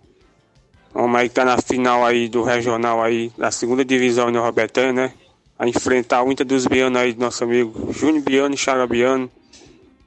[0.93, 4.91] Vamos aí que tá na final aí do regional aí, da segunda divisão de Robertão,
[4.91, 5.13] né?
[5.62, 9.30] A enfrentar o Inter dos Bianos aí, nosso amigo Júnior Biano e Chara Biano.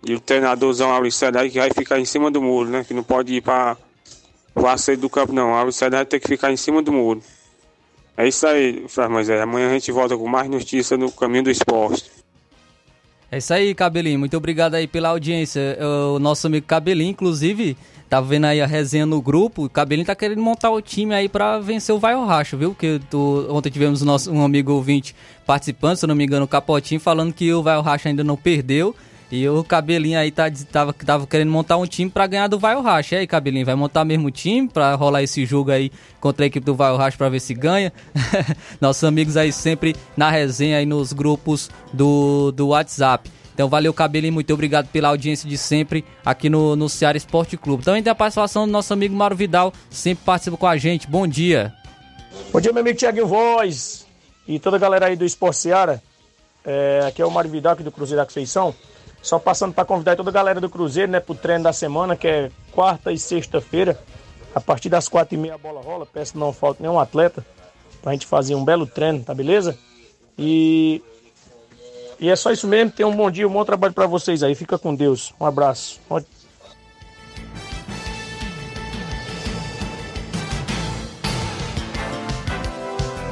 [0.05, 2.83] E o treinadorzão Auricélio aí que vai ficar em cima do muro, né?
[2.83, 3.77] Que não pode ir para
[4.53, 5.55] o aceito do campo, não.
[5.55, 7.23] A Auricélio vai ter que ficar em cima do muro.
[8.17, 9.41] É isso aí, Flávio Moisés.
[9.41, 12.11] Amanhã a gente volta com mais notícias no caminho do esporte.
[13.31, 14.19] É isso aí, Cabelinho.
[14.19, 15.79] Muito obrigado aí pela audiência.
[16.13, 17.77] O nosso amigo Cabelinho, inclusive,
[18.09, 19.65] tá vendo aí a resenha no grupo.
[19.65, 22.75] O Cabelinho tá querendo montar o time aí para vencer o Vai ao Racho, viu?
[22.75, 25.15] Que tu, ontem tivemos o nosso, um amigo ouvinte
[25.47, 28.37] participando, se não me engano, o Capotinho, falando que o Vai ao Racho ainda não
[28.37, 28.95] perdeu.
[29.31, 32.81] E o Cabelinho aí tá, tava, tava querendo montar um time para ganhar do Vai
[32.81, 33.17] Racha.
[33.17, 35.91] E aí, Cabelinho, vai montar mesmo time para rolar esse jogo aí
[36.21, 37.93] contra a equipe do Vai Racha para ver se ganha?
[38.81, 43.29] Nossos amigos aí sempre na resenha aí nos grupos do, do WhatsApp.
[43.55, 47.85] Então valeu, Cabelinho, muito obrigado pela audiência de sempre aqui no, no Ceará Esporte Clube.
[47.85, 51.07] Também tem a participação do nosso amigo Mauro Vidal, sempre participa com a gente.
[51.07, 51.73] Bom dia.
[52.53, 54.05] Bom dia, meu amigo Tiaguinho Voz
[54.47, 56.01] e toda a galera aí do Esporte Ceará.
[56.65, 58.75] É, aqui é o Mário Vidal aqui do Cruzeiro da Conceição.
[59.23, 62.27] Só passando para convidar toda a galera do Cruzeiro, né, pro treino da semana, que
[62.27, 63.99] é quarta e sexta-feira.
[64.55, 66.07] A partir das quatro e meia a bola rola.
[66.07, 67.45] Peço que não falte nenhum atleta
[68.03, 69.79] pra gente fazer um belo treino, tá beleza?
[70.39, 71.03] E
[72.19, 72.91] e é só isso mesmo.
[72.91, 74.55] Tenham um bom dia, um bom trabalho para vocês aí.
[74.55, 75.35] Fica com Deus.
[75.41, 76.01] Um abraço.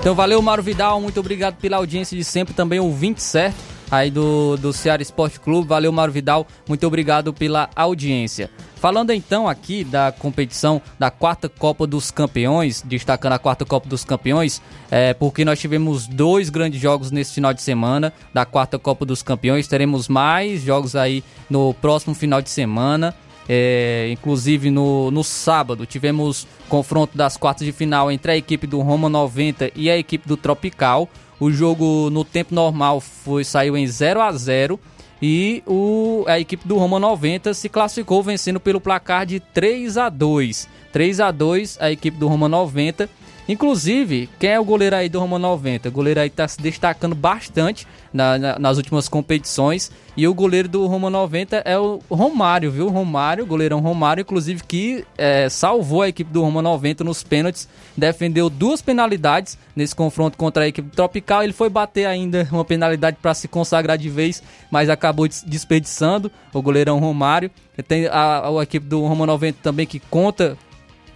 [0.01, 3.57] Então valeu, Mauro Vidal, muito obrigado pela audiência de sempre, também ouvinte certo
[3.89, 5.69] aí do, do Ceará Esporte Clube.
[5.69, 8.51] Valeu, Mauro Vidal, muito obrigado pela audiência.
[8.83, 14.05] Falando então aqui da competição da quarta Copa dos Campeões, destacando a quarta Copa dos
[14.05, 14.61] Campeões,
[14.91, 19.23] é, porque nós tivemos dois grandes jogos nesse final de semana da quarta Copa dos
[19.23, 19.69] Campeões.
[19.69, 23.15] Teremos mais jogos aí no próximo final de semana.
[23.49, 28.81] É, inclusive no, no sábado tivemos confronto das quartas de final entre a equipe do
[28.81, 31.09] Roma 90 e a equipe do Tropical.
[31.39, 34.81] O jogo no tempo normal foi saiu em 0 a 0
[35.23, 40.09] e o, a equipe do Roma 90 se classificou vencendo pelo placar de 3 a
[40.09, 40.69] 2.
[40.93, 43.09] 3 a 2 a equipe do Roma 90
[43.49, 45.89] Inclusive, quem é o goleiro aí do Roma 90?
[45.89, 49.91] O goleiro aí tá se destacando bastante na, na, nas últimas competições.
[50.17, 52.89] E o goleiro do Roma 90 é o Romário, viu?
[52.89, 57.69] Romário, goleirão Romário, inclusive que é, salvou a equipe do Roma 90 nos pênaltis.
[57.97, 61.43] Defendeu duas penalidades nesse confronto contra a equipe tropical.
[61.43, 64.41] Ele foi bater ainda uma penalidade para se consagrar de vez,
[64.71, 67.51] mas acabou desperdiçando o goleirão Romário.
[67.89, 70.57] Tem a, a, a equipe do Roma 90 também que conta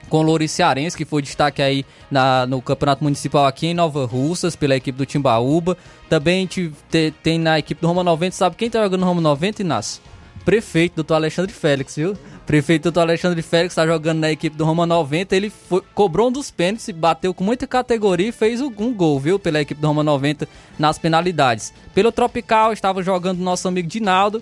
[0.08, 4.04] com o Loures Cearense, que foi destaque aí na, no Campeonato Municipal aqui em Nova
[4.06, 5.76] Russas, pela equipe do Timbaúba.
[6.08, 9.20] Também te, te, tem na equipe do Roma 90, sabe quem tá jogando no Roma
[9.20, 10.02] 90, Inácio?
[10.44, 12.16] Prefeito, doutor Alexandre Félix, viu?
[12.46, 15.34] Prefeito doutor Alexandre Félix está jogando na equipe do Roma 90.
[15.34, 19.36] Ele foi, cobrou um dos pênaltis, bateu com muita categoria e fez um gol, viu?
[19.36, 20.48] Pela equipe do Roma 90
[20.78, 21.74] nas penalidades.
[21.92, 24.40] Pelo Tropical estava jogando nosso amigo Dinaldo.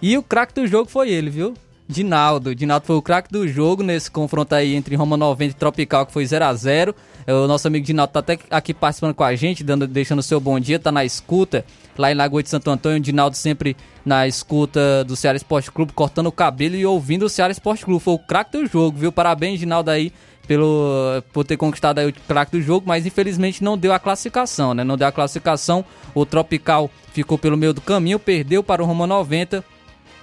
[0.00, 1.52] E o craque do jogo foi ele, viu?
[1.92, 2.54] Dinaldo.
[2.54, 6.12] Dinaldo foi o craque do jogo nesse confronto aí entre Roma 90 e Tropical, que
[6.12, 6.94] foi 0 a 0
[7.26, 10.40] é, O nosso amigo Dinaldo tá até aqui participando com a gente, dando, deixando seu
[10.40, 11.64] bom dia, tá na escuta.
[11.96, 16.26] Lá em Lagoa de Santo Antônio, Dinaldo sempre na escuta do Ceará Esporte Clube, cortando
[16.26, 18.02] o cabelo e ouvindo o Ceará Esporte Clube.
[18.02, 19.12] Foi o craque do jogo, viu?
[19.12, 20.12] Parabéns, Dinaldo, aí,
[20.48, 24.74] pelo, por ter conquistado aí o craque do jogo, mas infelizmente não deu a classificação,
[24.74, 24.82] né?
[24.82, 25.84] Não deu a classificação.
[26.14, 29.62] O Tropical ficou pelo meio do caminho, perdeu para o Roma 90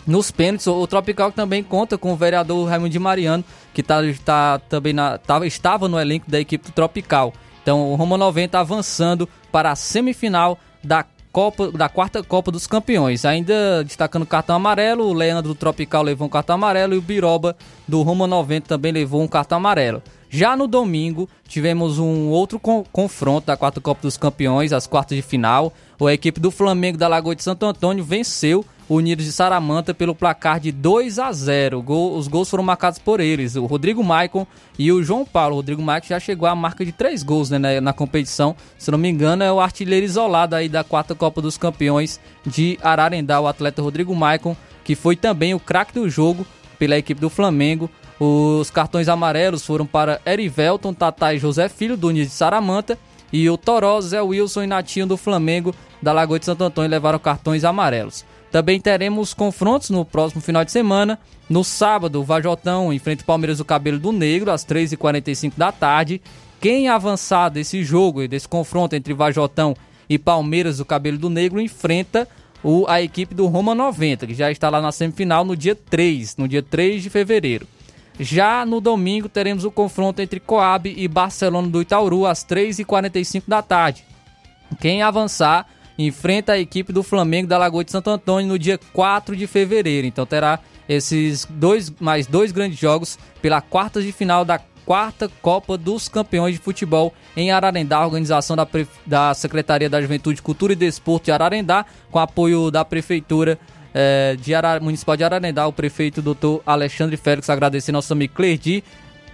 [0.10, 4.60] nos pênaltis, o Tropical também conta com o vereador Raimundo de Mariano, que tá, tá
[4.68, 7.32] também na, tava, estava no elenco da equipe do Tropical.
[7.62, 13.24] Então o Roma 90 avançando para a semifinal da Copa, da quarta Copa dos Campeões.
[13.24, 17.02] Ainda destacando o cartão amarelo, o Leandro do Tropical levou um cartão amarelo e o
[17.02, 17.56] Biroba
[17.88, 20.02] do Roma 90 também levou um cartão amarelo.
[20.28, 25.22] Já no domingo, tivemos um outro confronto da quarta Copa dos Campeões, as quartas de
[25.22, 25.72] final.
[26.02, 30.60] A equipe do Flamengo da Lagoa de Santo Antônio venceu Unidos de Saramanta pelo placar
[30.60, 31.82] de 2 a 0.
[31.84, 34.48] Gol, os gols foram marcados por eles, o Rodrigo Maicon
[34.80, 35.54] e o João Paulo.
[35.54, 38.56] O Rodrigo Maicon já chegou à marca de 3 gols né, na, na, competição.
[38.80, 42.80] Se não me engano, é o artilheiro isolado aí da quarta Copa dos Campeões de
[42.82, 46.46] Ararendá, o atleta Rodrigo Maicon, que foi também o craque do jogo
[46.80, 47.90] pela equipe do Flamengo.
[48.20, 52.98] Os cartões amarelos foram para Erivelton, Tatá e José Filho, do Unidos de Saramanta.
[53.32, 57.20] E o Toró, Zé Wilson e Natinho do Flamengo, da Lagoa de Santo Antônio, levaram
[57.20, 58.26] cartões amarelos.
[58.52, 61.20] Também teremos confrontos no próximo final de semana.
[61.50, 66.22] No sábado, o Vajotão enfrenta o Palmeiras do Cabelo do Negro, às 3h45 da tarde.
[66.60, 69.76] Quem avançar desse jogo e desse confronto entre Vajotão
[70.10, 72.28] e Palmeiras do Cabelo do Negro enfrenta
[72.64, 76.36] o, a equipe do Roma 90, que já está lá na semifinal no dia 3,
[76.38, 77.68] no dia 3 de fevereiro.
[78.20, 83.62] Já no domingo teremos o confronto entre Coab e Barcelona do Itauru às 3h45 da
[83.62, 84.04] tarde.
[84.82, 85.66] Quem avançar
[86.08, 90.08] enfrenta a equipe do Flamengo da Lagoa de Santo Antônio no dia 4 de fevereiro.
[90.08, 95.78] Então terá esses dois mais dois grandes jogos pela quarta de final da quarta Copa
[95.78, 98.68] dos Campeões de Futebol em Ararendá, organização da,
[99.06, 103.60] da Secretaria da Juventude, Cultura e Desporto de Ararendá, com apoio da Prefeitura
[103.94, 108.84] eh, de Municipal de Ararendá, o prefeito doutor Alexandre Félix, agradecer nosso amigo Clerdi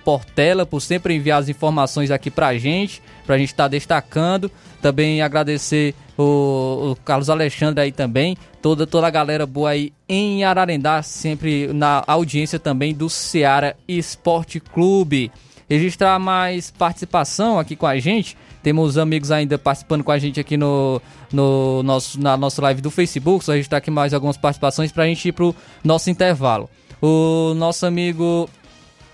[0.03, 4.51] Portela por sempre enviar as informações aqui pra gente, pra gente estar tá destacando.
[4.79, 10.43] Também agradecer o, o, Carlos Alexandre aí também, toda, toda a galera boa aí em
[10.43, 15.31] Ararendá, sempre na audiência também do Ceará Esporte Clube.
[15.67, 18.37] Registrar mais participação aqui com a gente.
[18.61, 21.01] Temos amigos ainda participando com a gente aqui no,
[21.31, 23.43] no nosso, na nossa live do Facebook.
[23.43, 26.69] Só registrar aqui mais algumas participações para a gente ir pro nosso intervalo.
[27.01, 28.49] O nosso amigo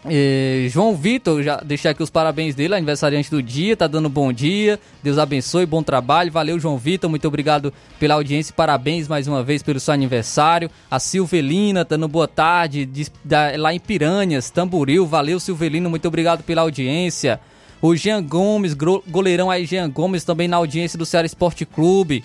[0.04, 4.34] É, João Vitor, já deixei aqui os parabéns dele, aniversariante do dia, tá dando bom
[4.34, 4.80] dia.
[5.04, 6.32] Deus abençoe, bom trabalho.
[6.32, 8.54] Valeu, João Vitor, muito obrigado pela audiência.
[8.56, 10.72] Parabéns mais uma vez pelo seu aniversário.
[10.89, 15.06] A Silvelina, dando boa tarde, de, da, lá em Piranhas, Tamboril.
[15.06, 17.39] Valeu, Silvelina, muito obrigado pela audiência.
[17.80, 22.24] O Jean Gomes, goleirão aí, Jean Gomes, também na audiência do Ceará Esporte Clube.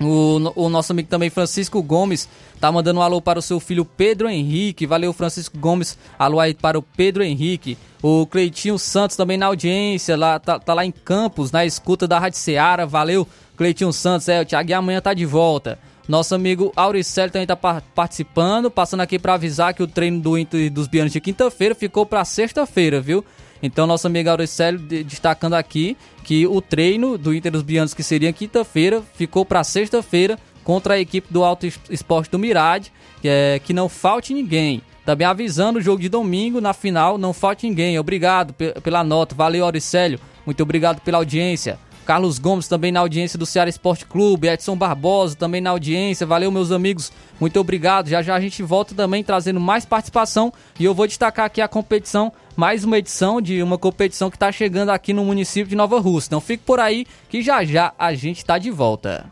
[0.00, 2.28] O, o, nosso amigo também Francisco Gomes
[2.60, 4.86] tá mandando um alô para o seu filho Pedro Henrique.
[4.86, 5.96] Valeu, Francisco Gomes.
[6.18, 7.78] Alô aí para o Pedro Henrique.
[8.02, 12.18] O Cleitinho Santos também na audiência, lá, tá, tá lá em Campos, na escuta da
[12.18, 12.86] Rádio Seara.
[12.86, 13.26] Valeu,
[13.56, 14.28] Cleitinho Santos.
[14.28, 15.78] É, o Thiago amanhã tá de volta.
[16.06, 20.70] Nosso amigo Auricelli também tá participando, passando aqui para avisar que o treino do Inter
[20.70, 23.24] dos Bianos de quinta-feira ficou para sexta-feira, viu?
[23.62, 28.32] Então, nosso amigo Auricélio destacando aqui que o treino do Inter dos Bianos, que seria
[28.32, 33.72] quinta-feira, ficou para sexta-feira contra a equipe do Alto Esporte do Mirade, que, é, que
[33.72, 34.82] não falte ninguém.
[35.04, 37.98] Também avisando o jogo de domingo, na final, não falte ninguém.
[37.98, 39.34] Obrigado pela nota.
[39.34, 40.18] Valeu, Auricélio.
[40.46, 41.78] Muito obrigado pela audiência.
[42.04, 46.26] Carlos Gomes também na audiência do Ceará Esporte Clube, Edson Barbosa também na audiência.
[46.26, 47.10] Valeu, meus amigos.
[47.40, 48.08] Muito obrigado.
[48.08, 51.68] Já já a gente volta também trazendo mais participação e eu vou destacar aqui a
[51.68, 55.98] competição, mais uma edição de uma competição que está chegando aqui no município de Nova
[55.98, 56.28] Rússia.
[56.28, 59.26] Então fique por aí que já já a gente está de volta.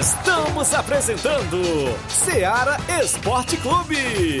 [0.00, 1.62] Estamos apresentando
[2.08, 4.40] Ceará Esporte Clube.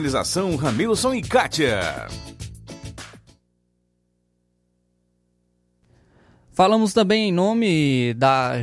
[0.59, 2.07] Ramilson e Kátia.
[6.51, 8.61] Falamos também em nome da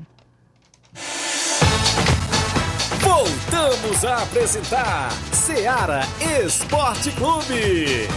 [3.02, 6.02] Voltamos a apresentar Seara
[6.46, 8.08] Esporte Clube.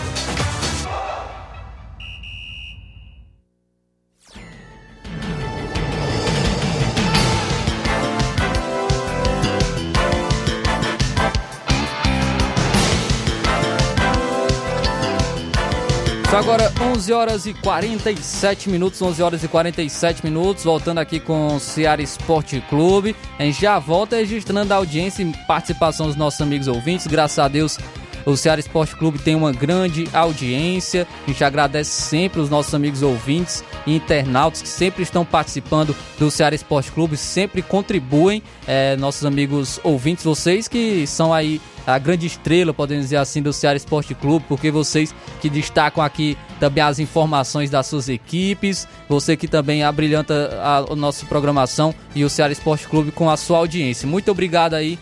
[16.33, 21.61] Agora 11 horas e 47 minutos, 11 horas e 47 minutos, voltando aqui com o
[21.61, 23.17] Ceará Esporte Clube.
[23.37, 27.09] A gente já volta registrando a audiência e participação dos nossos amigos ouvintes.
[27.09, 27.79] Graças a Deus,
[28.25, 31.07] o Ceará Esporte Clube tem uma grande audiência.
[31.27, 36.31] A gente agradece sempre os nossos amigos ouvintes e internautas que sempre estão participando do
[36.31, 38.43] Ceará Esporte Clube, sempre contribuem.
[38.67, 43.53] É, nossos amigos ouvintes, vocês que são aí a grande estrela, podemos dizer assim, do
[43.53, 49.37] Ceará Esporte Clube, porque vocês que destacam aqui também as informações das suas equipes, você
[49.37, 53.59] que também abrilhanta a, a nossa programação e o Ceará Esporte Clube com a sua
[53.59, 54.07] audiência.
[54.07, 54.99] Muito obrigado aí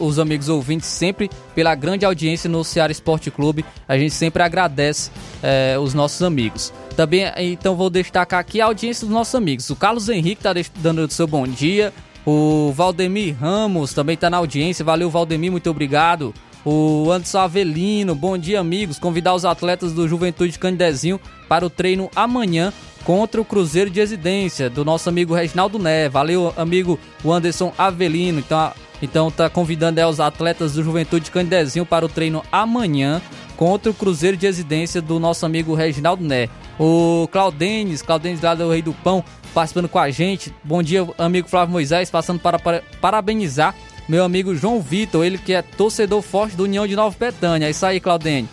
[0.00, 3.64] os amigos ouvintes sempre pela grande audiência no Ceará Esporte Clube.
[3.86, 5.10] A gente sempre agradece
[5.42, 6.72] é, os nossos amigos.
[6.96, 9.68] Também, então, vou destacar aqui a audiência dos nossos amigos.
[9.70, 11.92] O Carlos Henrique está dando o seu bom dia.
[12.24, 14.84] O Valdemir Ramos também está na audiência.
[14.84, 16.34] Valeu, Valdemir, muito obrigado.
[16.64, 18.98] O Anderson Avelino, bom dia, amigos.
[18.98, 22.72] Convidar os atletas do Juventude Candezinho para o treino amanhã
[23.06, 26.08] contra o Cruzeiro de Residência, do nosso amigo Reginaldo Né.
[26.08, 28.40] Valeu, amigo Anderson Avelino.
[28.40, 33.22] Então, então tá convidando é, os atletas do Juventude Candezinho para o treino amanhã
[33.56, 36.48] contra o Cruzeiro de Residência do nosso amigo Reginaldo Né.
[36.80, 39.22] O Claudenes, Claudenes lá do Rei do Pão,
[39.54, 40.52] participando com a gente.
[40.64, 43.72] Bom dia, amigo Flávio Moisés, passando para, para parabenizar
[44.08, 47.66] meu amigo João Vitor, ele que é torcedor forte do União de Nova Betânia.
[47.66, 48.48] É isso aí, Claudene.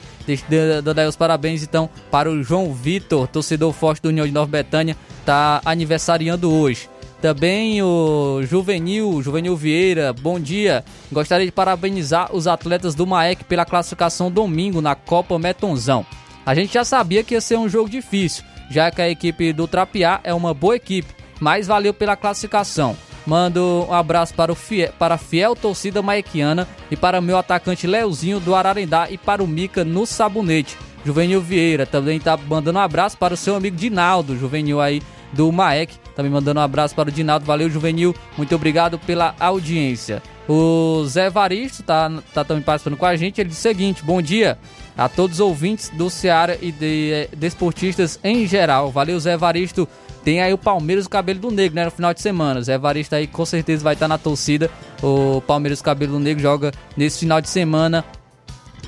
[0.95, 4.95] Dar os parabéns então para o João Vitor, torcedor forte do União de Nova Betânia,
[5.25, 6.89] tá aniversariando hoje.
[7.21, 10.83] Também o Juvenil, Juvenil Vieira, bom dia.
[11.09, 16.05] Gostaria de parabenizar os atletas do Maek pela classificação domingo na Copa Metonzão.
[16.45, 19.67] A gente já sabia que ia ser um jogo difícil, já que a equipe do
[19.69, 22.97] Trapiá é uma boa equipe, mas valeu pela classificação.
[23.25, 27.37] Mando um abraço para, o fiel, para a fiel torcida maequiana e para o meu
[27.37, 30.77] atacante Leozinho do Ararendá e para o Mica no Sabonete.
[31.05, 35.01] Juvenil Vieira também está mandando um abraço para o seu amigo Dinaldo, Juvenil aí
[35.33, 35.95] do Maek.
[36.15, 37.45] Também mandando um abraço para o Dinaldo.
[37.45, 38.15] Valeu, Juvenil.
[38.37, 40.21] Muito obrigado pela audiência.
[40.47, 43.41] O Zé Varisto tá, tá também participando com a gente.
[43.41, 44.57] Ele diz o seguinte: bom dia
[44.97, 48.91] a todos os ouvintes do Ceará e de desportistas de em geral.
[48.91, 49.87] Valeu, Zé Varisto.
[50.23, 51.85] Tem aí o Palmeiras o Cabelo do Negro, né?
[51.85, 52.61] No final de semana.
[52.61, 54.71] Zé Varista aí com certeza vai estar na torcida.
[55.01, 58.05] O Palmeiras o Cabelo do Negro joga nesse final de semana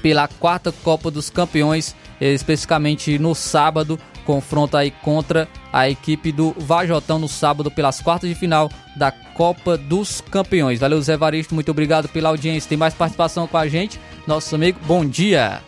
[0.01, 3.99] pela quarta Copa dos Campeões, especificamente no sábado.
[4.23, 9.77] Confronta aí contra a equipe do Vajotão no sábado pelas quartas de final da Copa
[9.77, 10.79] dos Campeões.
[10.79, 12.69] Valeu, Zé Varisto, muito obrigado pela audiência.
[12.69, 13.99] Tem mais participação com a gente.
[14.25, 15.61] Nosso amigo, bom dia.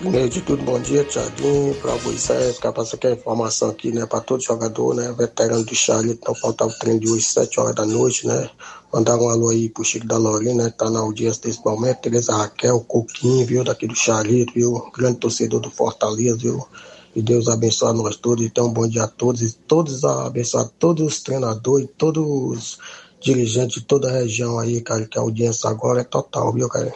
[0.00, 4.06] Primeiro de tudo, bom dia, Tiaguinho, para vocês, que passa aqui a informação aqui, né,
[4.06, 7.74] para todo jogador, né, veterano do Charlie, então faltava o treino de hoje, 7 horas
[7.74, 8.48] da noite, né,
[8.90, 12.34] mandar um alô aí pro Chico da Lorena, né, tá na audiência desse momento, Tereza
[12.34, 16.66] Raquel, Coquinho, viu, daqui do Charlito, viu, grande torcedor do Fortaleza, viu,
[17.14, 21.22] e Deus abençoe nós todos, então bom dia a todos, e todos abençoar todos os
[21.22, 22.78] treinadores, todos os
[23.20, 26.90] dirigentes de toda a região aí, cara, que a audiência agora é total, viu, cara,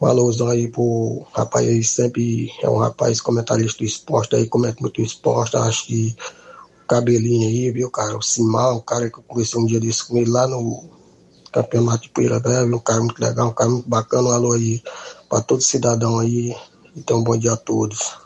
[0.00, 4.80] um alusão aí pro rapaz aí, sempre é um rapaz comentarista do esporte aí, comenta
[4.80, 6.16] muito esporte, acho que
[6.84, 10.06] o cabelinho aí, viu, cara, o Simão, um cara que eu conversei um dia desse
[10.06, 10.88] com ele lá no
[11.52, 14.82] campeonato de Poeira Breve, um cara muito legal, um cara muito bacana, um alô aí
[15.28, 16.54] para todo cidadão aí,
[16.96, 18.16] então bom dia a todos.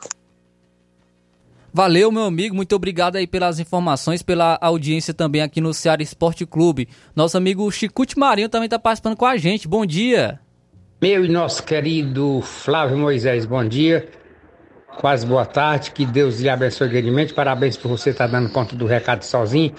[1.75, 2.55] Valeu, meu amigo.
[2.55, 6.87] Muito obrigado aí pelas informações, pela audiência também aqui no Ceará Esporte Clube.
[7.17, 9.67] Nosso amigo Chicute Marinho também está participando com a gente.
[9.67, 10.39] Bom dia.
[11.03, 14.09] Meu e nosso querido Flávio Moisés, bom dia.
[14.99, 17.35] Quase boa tarde, que Deus lhe abençoe grandemente.
[17.35, 19.75] Parabéns por você estar dando conta do recado sozinho.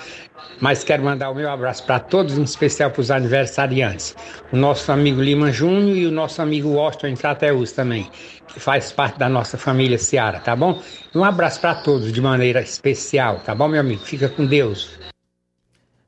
[0.59, 4.13] Mas quero mandar o meu abraço para todos, em especial para os aniversariantes.
[4.51, 8.11] O nosso amigo Lima Júnior e o nosso amigo Washington em Crateus também,
[8.49, 10.82] que faz parte da nossa família Seara, tá bom?
[11.15, 14.03] Um abraço para todos de maneira especial, tá bom, meu amigo?
[14.03, 14.99] Fica com Deus.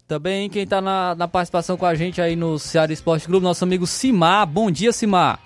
[0.08, 3.64] Também quem está na, na, participação com a gente aí no Ceará Esporte Clube, nosso
[3.64, 4.45] amigo Simar.
[4.45, 5.39] Bom dia, Simar.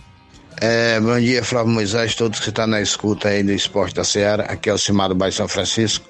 [0.60, 4.04] É, bom dia, Flávio Moisés, todos que estão tá na escuta aí do Esporte da
[4.04, 4.44] Ceará.
[4.44, 6.06] Aqui é o Simar do Bairro São Francisco.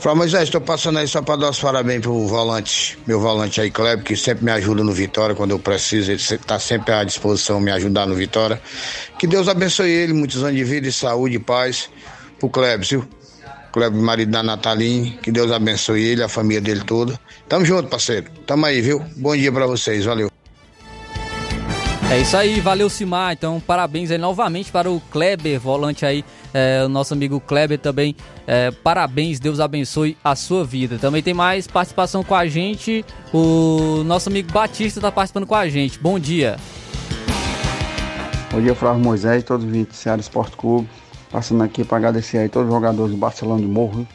[0.00, 3.70] Flávio Moisés, estou passando aí só para dar os parabéns pro volante, meu volante aí,
[3.70, 6.10] Kleber, que sempre me ajuda no Vitória quando eu preciso.
[6.10, 8.60] Ele está sempre à disposição me ajudar no Vitória.
[9.20, 11.88] Que Deus abençoe ele, muitos anos de vida e saúde e paz
[12.40, 13.08] pro Kleber, viu?
[13.70, 17.16] Kleber, marido da Nataline, que Deus abençoe ele, a família dele toda.
[17.48, 18.30] Tamo junto, parceiro.
[18.46, 19.02] Tamo aí, viu?
[19.16, 20.30] Bom dia para vocês, valeu.
[22.10, 23.32] É isso aí, valeu Simar.
[23.32, 28.14] Então, parabéns aí novamente para o Kleber, volante aí, é, o nosso amigo Kleber também.
[28.46, 30.98] É, parabéns, Deus abençoe a sua vida.
[30.98, 33.04] Também tem mais participação com a gente.
[33.32, 35.98] O nosso amigo Batista está participando com a gente.
[35.98, 36.56] Bom dia.
[38.50, 40.88] Bom dia, Flávio Moisés, todos os 20 do Ceará Esporte Clube.
[41.30, 44.06] Passando aqui para agradecer aí todos os jogadores do Barcelona de Morro.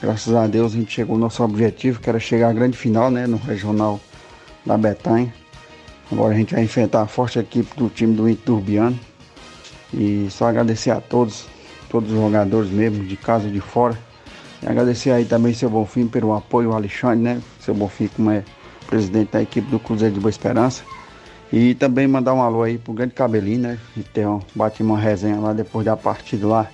[0.00, 3.10] Graças a Deus a gente chegou ao nosso objetivo, que era chegar à grande final,
[3.10, 3.98] né, no regional
[4.64, 5.34] da Betanha.
[6.10, 8.98] Agora a gente vai enfrentar a forte equipe do time do Inter Turbiano.
[9.92, 11.46] E só agradecer a todos,
[11.90, 13.98] todos os jogadores mesmo, de casa e de fora.
[14.62, 17.42] E agradecer aí também seu Bonfim pelo apoio ao Alexandre, né?
[17.60, 18.44] Seu Bonfim como é
[18.86, 20.82] presidente da equipe do Cruzeiro de Boa Esperança.
[21.52, 23.78] E também mandar um alô aí pro grande cabelinho, né?
[23.96, 26.68] E ter um, bate uma resenha lá depois da partida lá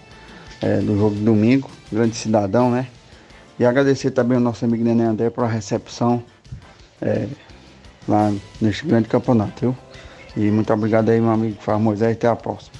[0.60, 1.70] é, do jogo de domingo.
[1.90, 2.88] Grande cidadão, né?
[3.59, 6.22] E agradecer também ao nosso amigo Nenê André pela recepção
[7.00, 7.28] é,
[8.09, 9.76] lá neste grande campeonato, viu?
[10.36, 12.72] E muito obrigado aí, meu amigo Fábio Moisés, até a próxima.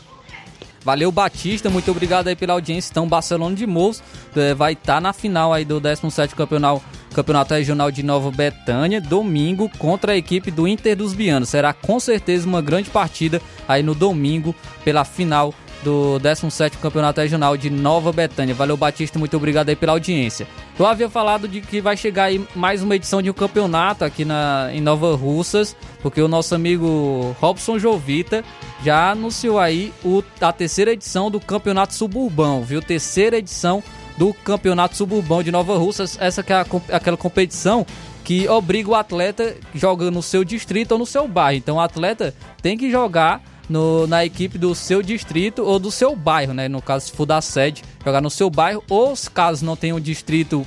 [0.85, 2.91] Valeu, Batista, muito obrigado aí pela audiência.
[2.91, 4.03] Então, Barcelona de Mouros
[4.37, 6.83] é, vai estar tá na final aí do 17 campeonato
[7.15, 11.49] Campeonato Regional de Nova Betânia, domingo, contra a equipe do Inter dos Bianos.
[11.49, 14.53] Será com certeza uma grande partida aí no domingo,
[14.85, 15.55] pela final
[15.85, 18.55] do 17 Campeonato Regional de Nova Betânia.
[18.55, 20.49] Valeu, Batista, muito obrigado aí pela audiência.
[20.79, 24.25] Eu havia falado de que vai chegar aí mais uma edição de um campeonato aqui
[24.25, 28.43] na, em Nova Russas, porque o nosso amigo Robson Jovita
[28.83, 32.81] já anunciou aí o, a terceira edição do Campeonato Suburbão, viu?
[32.81, 33.83] Terceira edição
[34.17, 36.17] do Campeonato Suburbão de Nova Russas.
[36.21, 37.87] Essa que é a, aquela competição
[38.25, 41.59] que obriga o atleta joga no seu distrito ou no seu bairro.
[41.59, 46.15] Então o atleta tem que jogar no, na equipe do seu distrito ou do seu
[46.15, 46.69] bairro, né?
[46.69, 50.01] No caso, se for da sede, jogar no seu bairro, ou caso não tenha um
[50.01, 50.67] distrito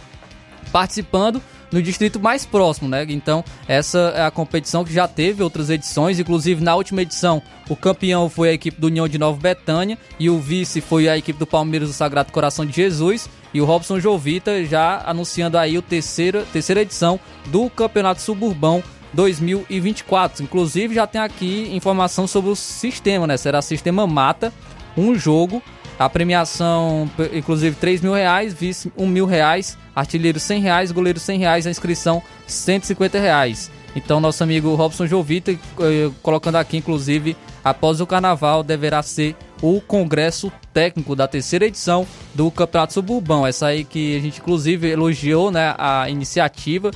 [0.71, 1.41] participando,
[1.71, 3.05] no distrito mais próximo, né?
[3.09, 7.75] Então, essa é a competição que já teve outras edições, inclusive na última edição, o
[7.75, 11.37] campeão foi a equipe do União de Nova Betânia e o vice foi a equipe
[11.37, 15.81] do Palmeiras do Sagrado Coração de Jesus e o Robson Jovita já anunciando aí a
[15.81, 18.83] terceira, terceira edição do Campeonato Suburbão
[19.13, 20.43] 2024.
[20.43, 23.37] Inclusive já tem aqui informação sobre o sistema, né?
[23.37, 24.53] Será sistema mata,
[24.97, 25.61] um jogo
[25.99, 31.39] a premiação, inclusive, 3 mil reais, vice 1 mil reais, artilheiro 100 reais, goleiro 100
[31.39, 33.71] reais, a inscrição 150 reais.
[33.95, 39.81] Então, nosso amigo Robson Jovita, eh, colocando aqui, inclusive, após o carnaval, deverá ser o
[39.81, 42.05] congresso técnico da terceira edição
[42.35, 43.47] do Campeonato Suburbão.
[43.47, 46.91] Essa aí que a gente, inclusive, elogiou né, a iniciativa,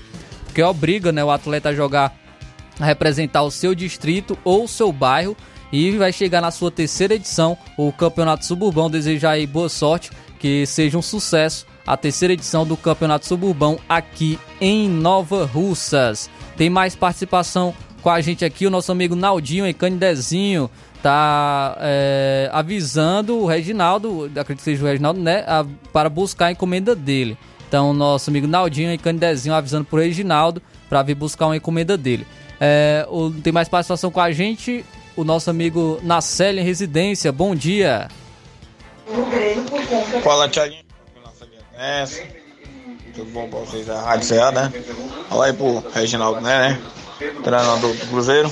[0.52, 2.14] porque obriga né, o atleta a jogar,
[2.78, 5.36] a representar o seu distrito ou o seu bairro
[5.72, 8.90] e vai chegar na sua terceira edição o Campeonato Suburbão.
[8.90, 14.38] Desejar aí boa sorte, que seja um sucesso a terceira edição do Campeonato Suburbão aqui
[14.60, 16.30] em Nova Russas.
[16.58, 20.70] Tem mais participação com a gente aqui, o nosso amigo Naldinho e Canidezinho
[21.02, 26.52] tá é, avisando o Reginaldo, acredito que seja o Reginaldo, né, a, para buscar a
[26.52, 27.38] encomenda dele.
[27.72, 32.28] Então, nosso amigo Naldinho e Canidezinho avisando pro Reginaldo para vir buscar uma encomenda dele.
[32.60, 34.84] É, o, tem mais participação com a gente,
[35.16, 37.32] o nosso amigo Nacelle Residência.
[37.32, 38.10] Bom dia.
[40.22, 40.84] Fala, Thiaguinho.
[43.16, 44.74] Tudo bom pra vocês da Rádio CA, né?
[45.30, 46.78] Fala aí pro Reginaldo, né?
[47.22, 47.32] né?
[47.42, 48.52] Treinador do Cruzeiro.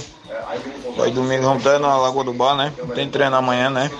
[1.03, 2.71] Aí domingo vamos na Lagoa do Bar, né?
[2.95, 3.91] Tem treino amanhã, né?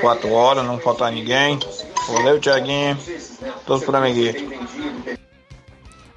[0.00, 1.60] Quatro horas, não falta ninguém.
[2.08, 2.96] Valeu, Thiaguinho.
[3.66, 4.42] Todos por amiguito.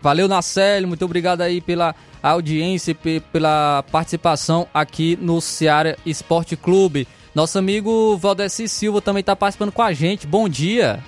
[0.01, 0.85] Valeu, Nacelle.
[0.85, 7.07] Muito obrigado aí pela audiência e pela participação aqui no Ceará Esporte Clube.
[7.35, 10.25] Nosso amigo Valdeci Silva também está participando com a gente.
[10.25, 10.99] Bom dia.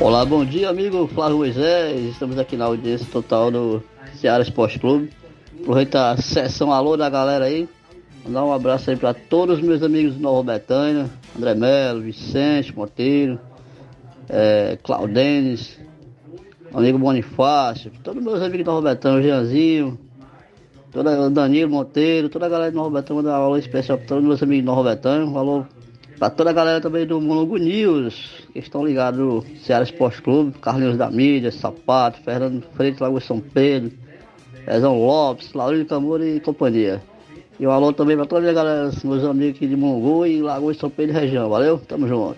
[0.00, 2.10] Olá, bom dia, amigo Flávio Moisés.
[2.10, 3.82] Estamos aqui na audiência total do
[4.20, 5.10] Ceará Esporte Clube.
[5.60, 7.68] Aproveitar a sessão alô da galera aí.
[8.26, 12.76] Mandar um abraço aí para todos os meus amigos do Nova Betânia, André Melo, Vicente
[12.76, 13.38] Monteiro,
[14.28, 15.78] é, Claudenes,
[16.74, 19.96] amigo Bonifácio, todos meus amigos do Robertão, o Jeanzinho,
[20.90, 24.24] toda, o Danilo Monteiro, toda a galera do Robertão, mandar um alô especial para todos
[24.24, 25.64] meus amigos do Robertão, um alô
[26.18, 30.58] para toda a galera também do Monongo News, que estão ligados no Ceará Esporte Clube,
[30.58, 33.92] Carlinhos da Mídia, Sapato, Fernando Freitas, Lagoa São Pedro,
[34.66, 37.00] Ezão Lopes, Laurino Camura e companhia.
[37.58, 40.74] E um alô também para toda a galera, meus amigos aqui de Mongu e Lagoa
[40.74, 41.78] São Pedro e região, valeu?
[41.78, 42.36] Tamo junto.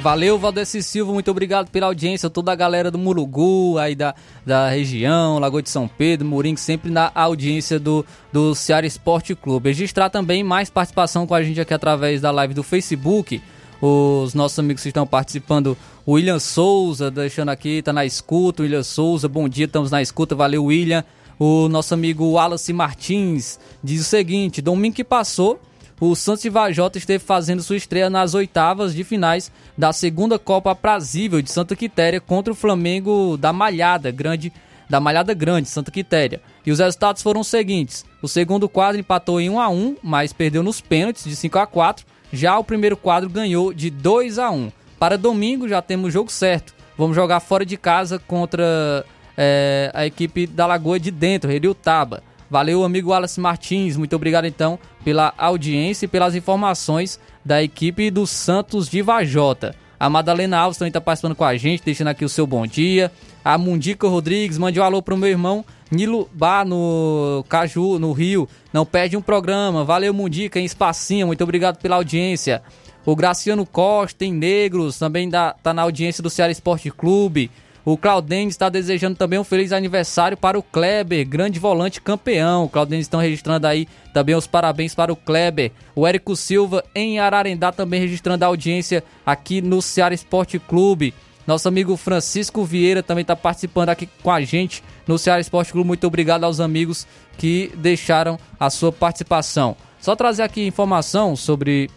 [0.00, 4.14] Valeu, Valdeci Silva, muito obrigado pela audiência, toda a galera do Murugu, aí da,
[4.44, 9.68] da região, Lagoa de São Pedro, Murim, sempre na audiência do, do Ceará Esporte Clube.
[9.68, 13.42] Registrar também mais participação com a gente aqui através da live do Facebook.
[13.80, 18.62] Os nossos amigos que estão participando, o William Souza, deixando aqui, tá na escuta.
[18.62, 21.04] William Souza, bom dia, estamos na escuta, valeu, William.
[21.42, 25.58] O nosso amigo Wallace Martins diz o seguinte: domingo que passou,
[25.98, 30.72] o Santos de Vajota esteve fazendo sua estreia nas oitavas de finais da segunda Copa
[30.72, 34.52] Aprazível de Santa Quitéria contra o Flamengo da Malhada Grande,
[34.86, 36.42] da Malhada Grande, Santa Quitéria.
[36.66, 40.34] E os resultados foram os seguintes: o segundo quadro empatou em 1 a 1, mas
[40.34, 42.04] perdeu nos pênaltis de 5 a 4.
[42.34, 44.70] Já o primeiro quadro ganhou de 2 a 1.
[44.98, 46.74] Para domingo já temos o jogo certo.
[46.98, 49.06] Vamos jogar fora de casa contra
[49.42, 52.22] é, a equipe da Lagoa de Dentro, Taba.
[52.50, 53.96] Valeu, amigo Wallace Martins.
[53.96, 59.74] Muito obrigado então pela audiência e pelas informações da equipe do Santos de Vajota.
[59.98, 63.10] A Madalena Alves também está participando com a gente, deixando aqui o seu bom dia.
[63.42, 68.46] A Mundica Rodrigues, mande um alô pro meu irmão Nilo Bar no Caju, no Rio.
[68.74, 69.84] Não perde um programa.
[69.84, 71.24] Valeu, Mundica, em Espacinha.
[71.24, 72.62] Muito obrigado pela audiência.
[73.06, 77.50] O Graciano Costa, em Negros, também está na audiência do Ceará Esporte Clube.
[77.84, 82.64] O Claudênis está desejando também um feliz aniversário para o Kleber, grande volante campeão.
[82.64, 85.72] O Claudênis estão registrando aí também os parabéns para o Kleber.
[85.94, 91.14] O Érico Silva em Ararendá também registrando a audiência aqui no Ceará Esporte Clube.
[91.46, 95.88] Nosso amigo Francisco Vieira também está participando aqui com a gente no Ceará Esporte Clube.
[95.88, 97.06] Muito obrigado aos amigos
[97.38, 99.74] que deixaram a sua participação.
[99.98, 101.90] Só trazer aqui informação sobre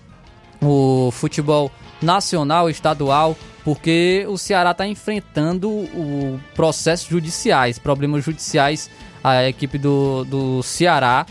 [0.62, 1.70] o futebol
[2.02, 8.90] nacional, estadual, porque o Ceará está enfrentando o processos judiciais, problemas judiciais.
[9.24, 11.26] A equipe do, do Ceará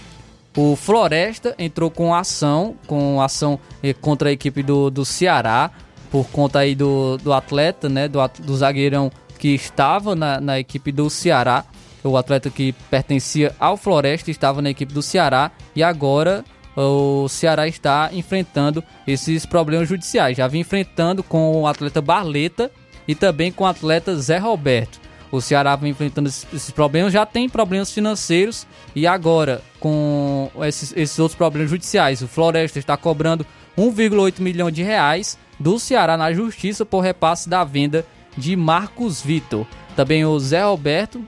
[0.57, 5.71] o Floresta entrou com ação, com ação eh, contra a equipe do, do Ceará,
[6.11, 10.93] por conta aí do, do atleta, né, do, do zagueirão que estava na, na equipe
[10.93, 11.65] do Ceará,
[12.05, 16.45] o atleta que pertencia ao Floresta estava na equipe do Ceará e agora
[16.77, 20.37] o Ceará está enfrentando esses problemas judiciais.
[20.37, 22.71] Já vinha enfrentando com o atleta Barleta
[23.07, 25.01] e também com o atleta Zé Roberto.
[25.31, 31.19] O Ceará vem enfrentando esses problemas, já tem problemas financeiros e agora com esses, esses
[31.19, 32.21] outros problemas judiciais.
[32.21, 33.47] O Floresta está cobrando
[33.77, 38.05] 1,8 milhão de reais do Ceará na justiça por repasse da venda
[38.37, 39.67] de Marcos Vitor.
[39.97, 41.25] Também o Zé Roberto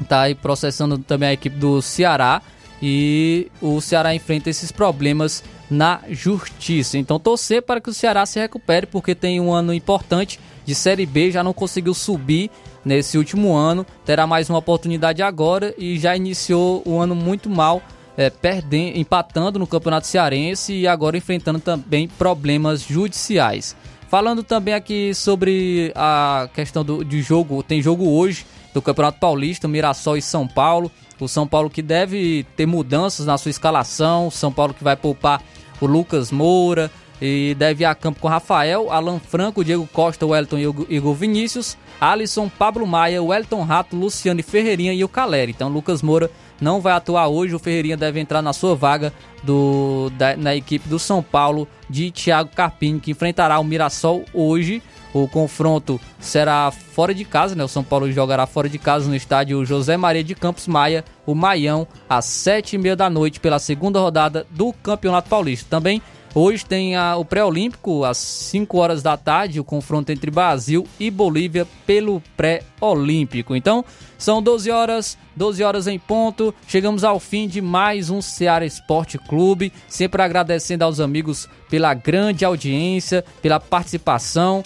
[0.00, 2.40] está aí processando também a equipe do Ceará
[2.80, 6.98] e o Ceará enfrenta esses problemas na justiça.
[6.98, 11.06] Então torcer para que o Ceará se recupere porque tem um ano importante de Série
[11.06, 12.50] B, já não conseguiu subir
[12.84, 17.82] nesse último ano, terá mais uma oportunidade agora e já iniciou o ano muito mal,
[18.16, 23.76] é, perdendo, empatando no Campeonato Cearense e agora enfrentando também problemas judiciais.
[24.08, 29.66] Falando também aqui sobre a questão do, de jogo, tem jogo hoje do Campeonato Paulista,
[29.66, 30.90] Mirassol e São Paulo.
[31.18, 35.42] O São Paulo que deve ter mudanças na sua escalação, São Paulo que vai poupar
[35.80, 36.90] o Lucas Moura,
[37.20, 41.76] e deve ir a campo com Rafael, Alan Franco, Diego Costa, Wellington e Igor Vinícius,
[42.00, 45.52] Alisson, Pablo Maia, Wellington Rato, Luciano Ferreirinha e o Caleri.
[45.52, 49.12] Então Lucas Moura não vai atuar hoje, o Ferreirinha deve entrar na sua vaga
[49.42, 54.82] do, da, na equipe do São Paulo de Thiago Carpini, que enfrentará o Mirassol hoje.
[55.16, 57.64] O confronto será fora de casa, né?
[57.64, 61.34] O São Paulo jogará fora de casa no estádio José Maria de Campos Maia, o
[61.34, 65.68] Maião, às sete e meia da noite, pela segunda rodada do Campeonato Paulista.
[65.70, 66.02] Também
[66.38, 71.10] Hoje tem a, o pré-olímpico às 5 horas da tarde, o confronto entre Brasil e
[71.10, 73.56] Bolívia pelo pré-olímpico.
[73.56, 73.82] Então,
[74.18, 76.54] são 12 horas, 12 horas em ponto.
[76.68, 82.44] Chegamos ao fim de mais um Ceará Esporte Clube, sempre agradecendo aos amigos pela grande
[82.44, 84.62] audiência, pela participação.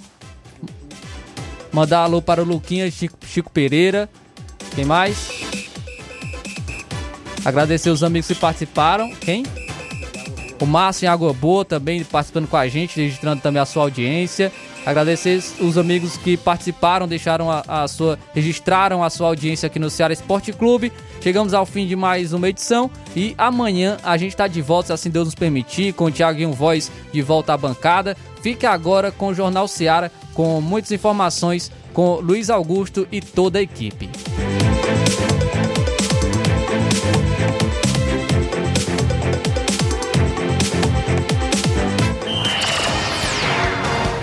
[1.73, 4.09] Mandar alô para o Luquinha Chico, Chico Pereira.
[4.75, 5.31] Quem mais?
[7.45, 9.11] Agradecer os amigos que participaram.
[9.17, 9.45] Quem?
[10.61, 14.53] O Márcio em Água Boa também participando com a gente, registrando também a sua audiência.
[14.85, 19.91] Agradecer os amigos que participaram, deixaram a, a, sua, registraram a sua audiência aqui no
[19.91, 20.93] Ceará Esporte Clube.
[21.21, 24.93] Chegamos ao fim de mais uma edição e amanhã a gente está de volta, se
[24.95, 28.17] assim Deus nos permitir, com o Thiaguinho Voz de volta à bancada.
[28.43, 30.11] Fique agora com o Jornal Ceará,
[30.41, 34.09] com muitas informações com Luiz Augusto e toda a equipe.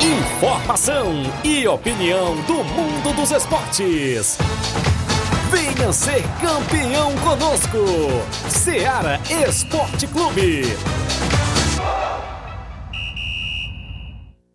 [0.01, 1.13] Informação
[1.43, 4.39] e opinião do mundo dos esportes.
[5.51, 7.77] Venha ser campeão conosco,
[8.49, 10.63] Seara Esporte Clube.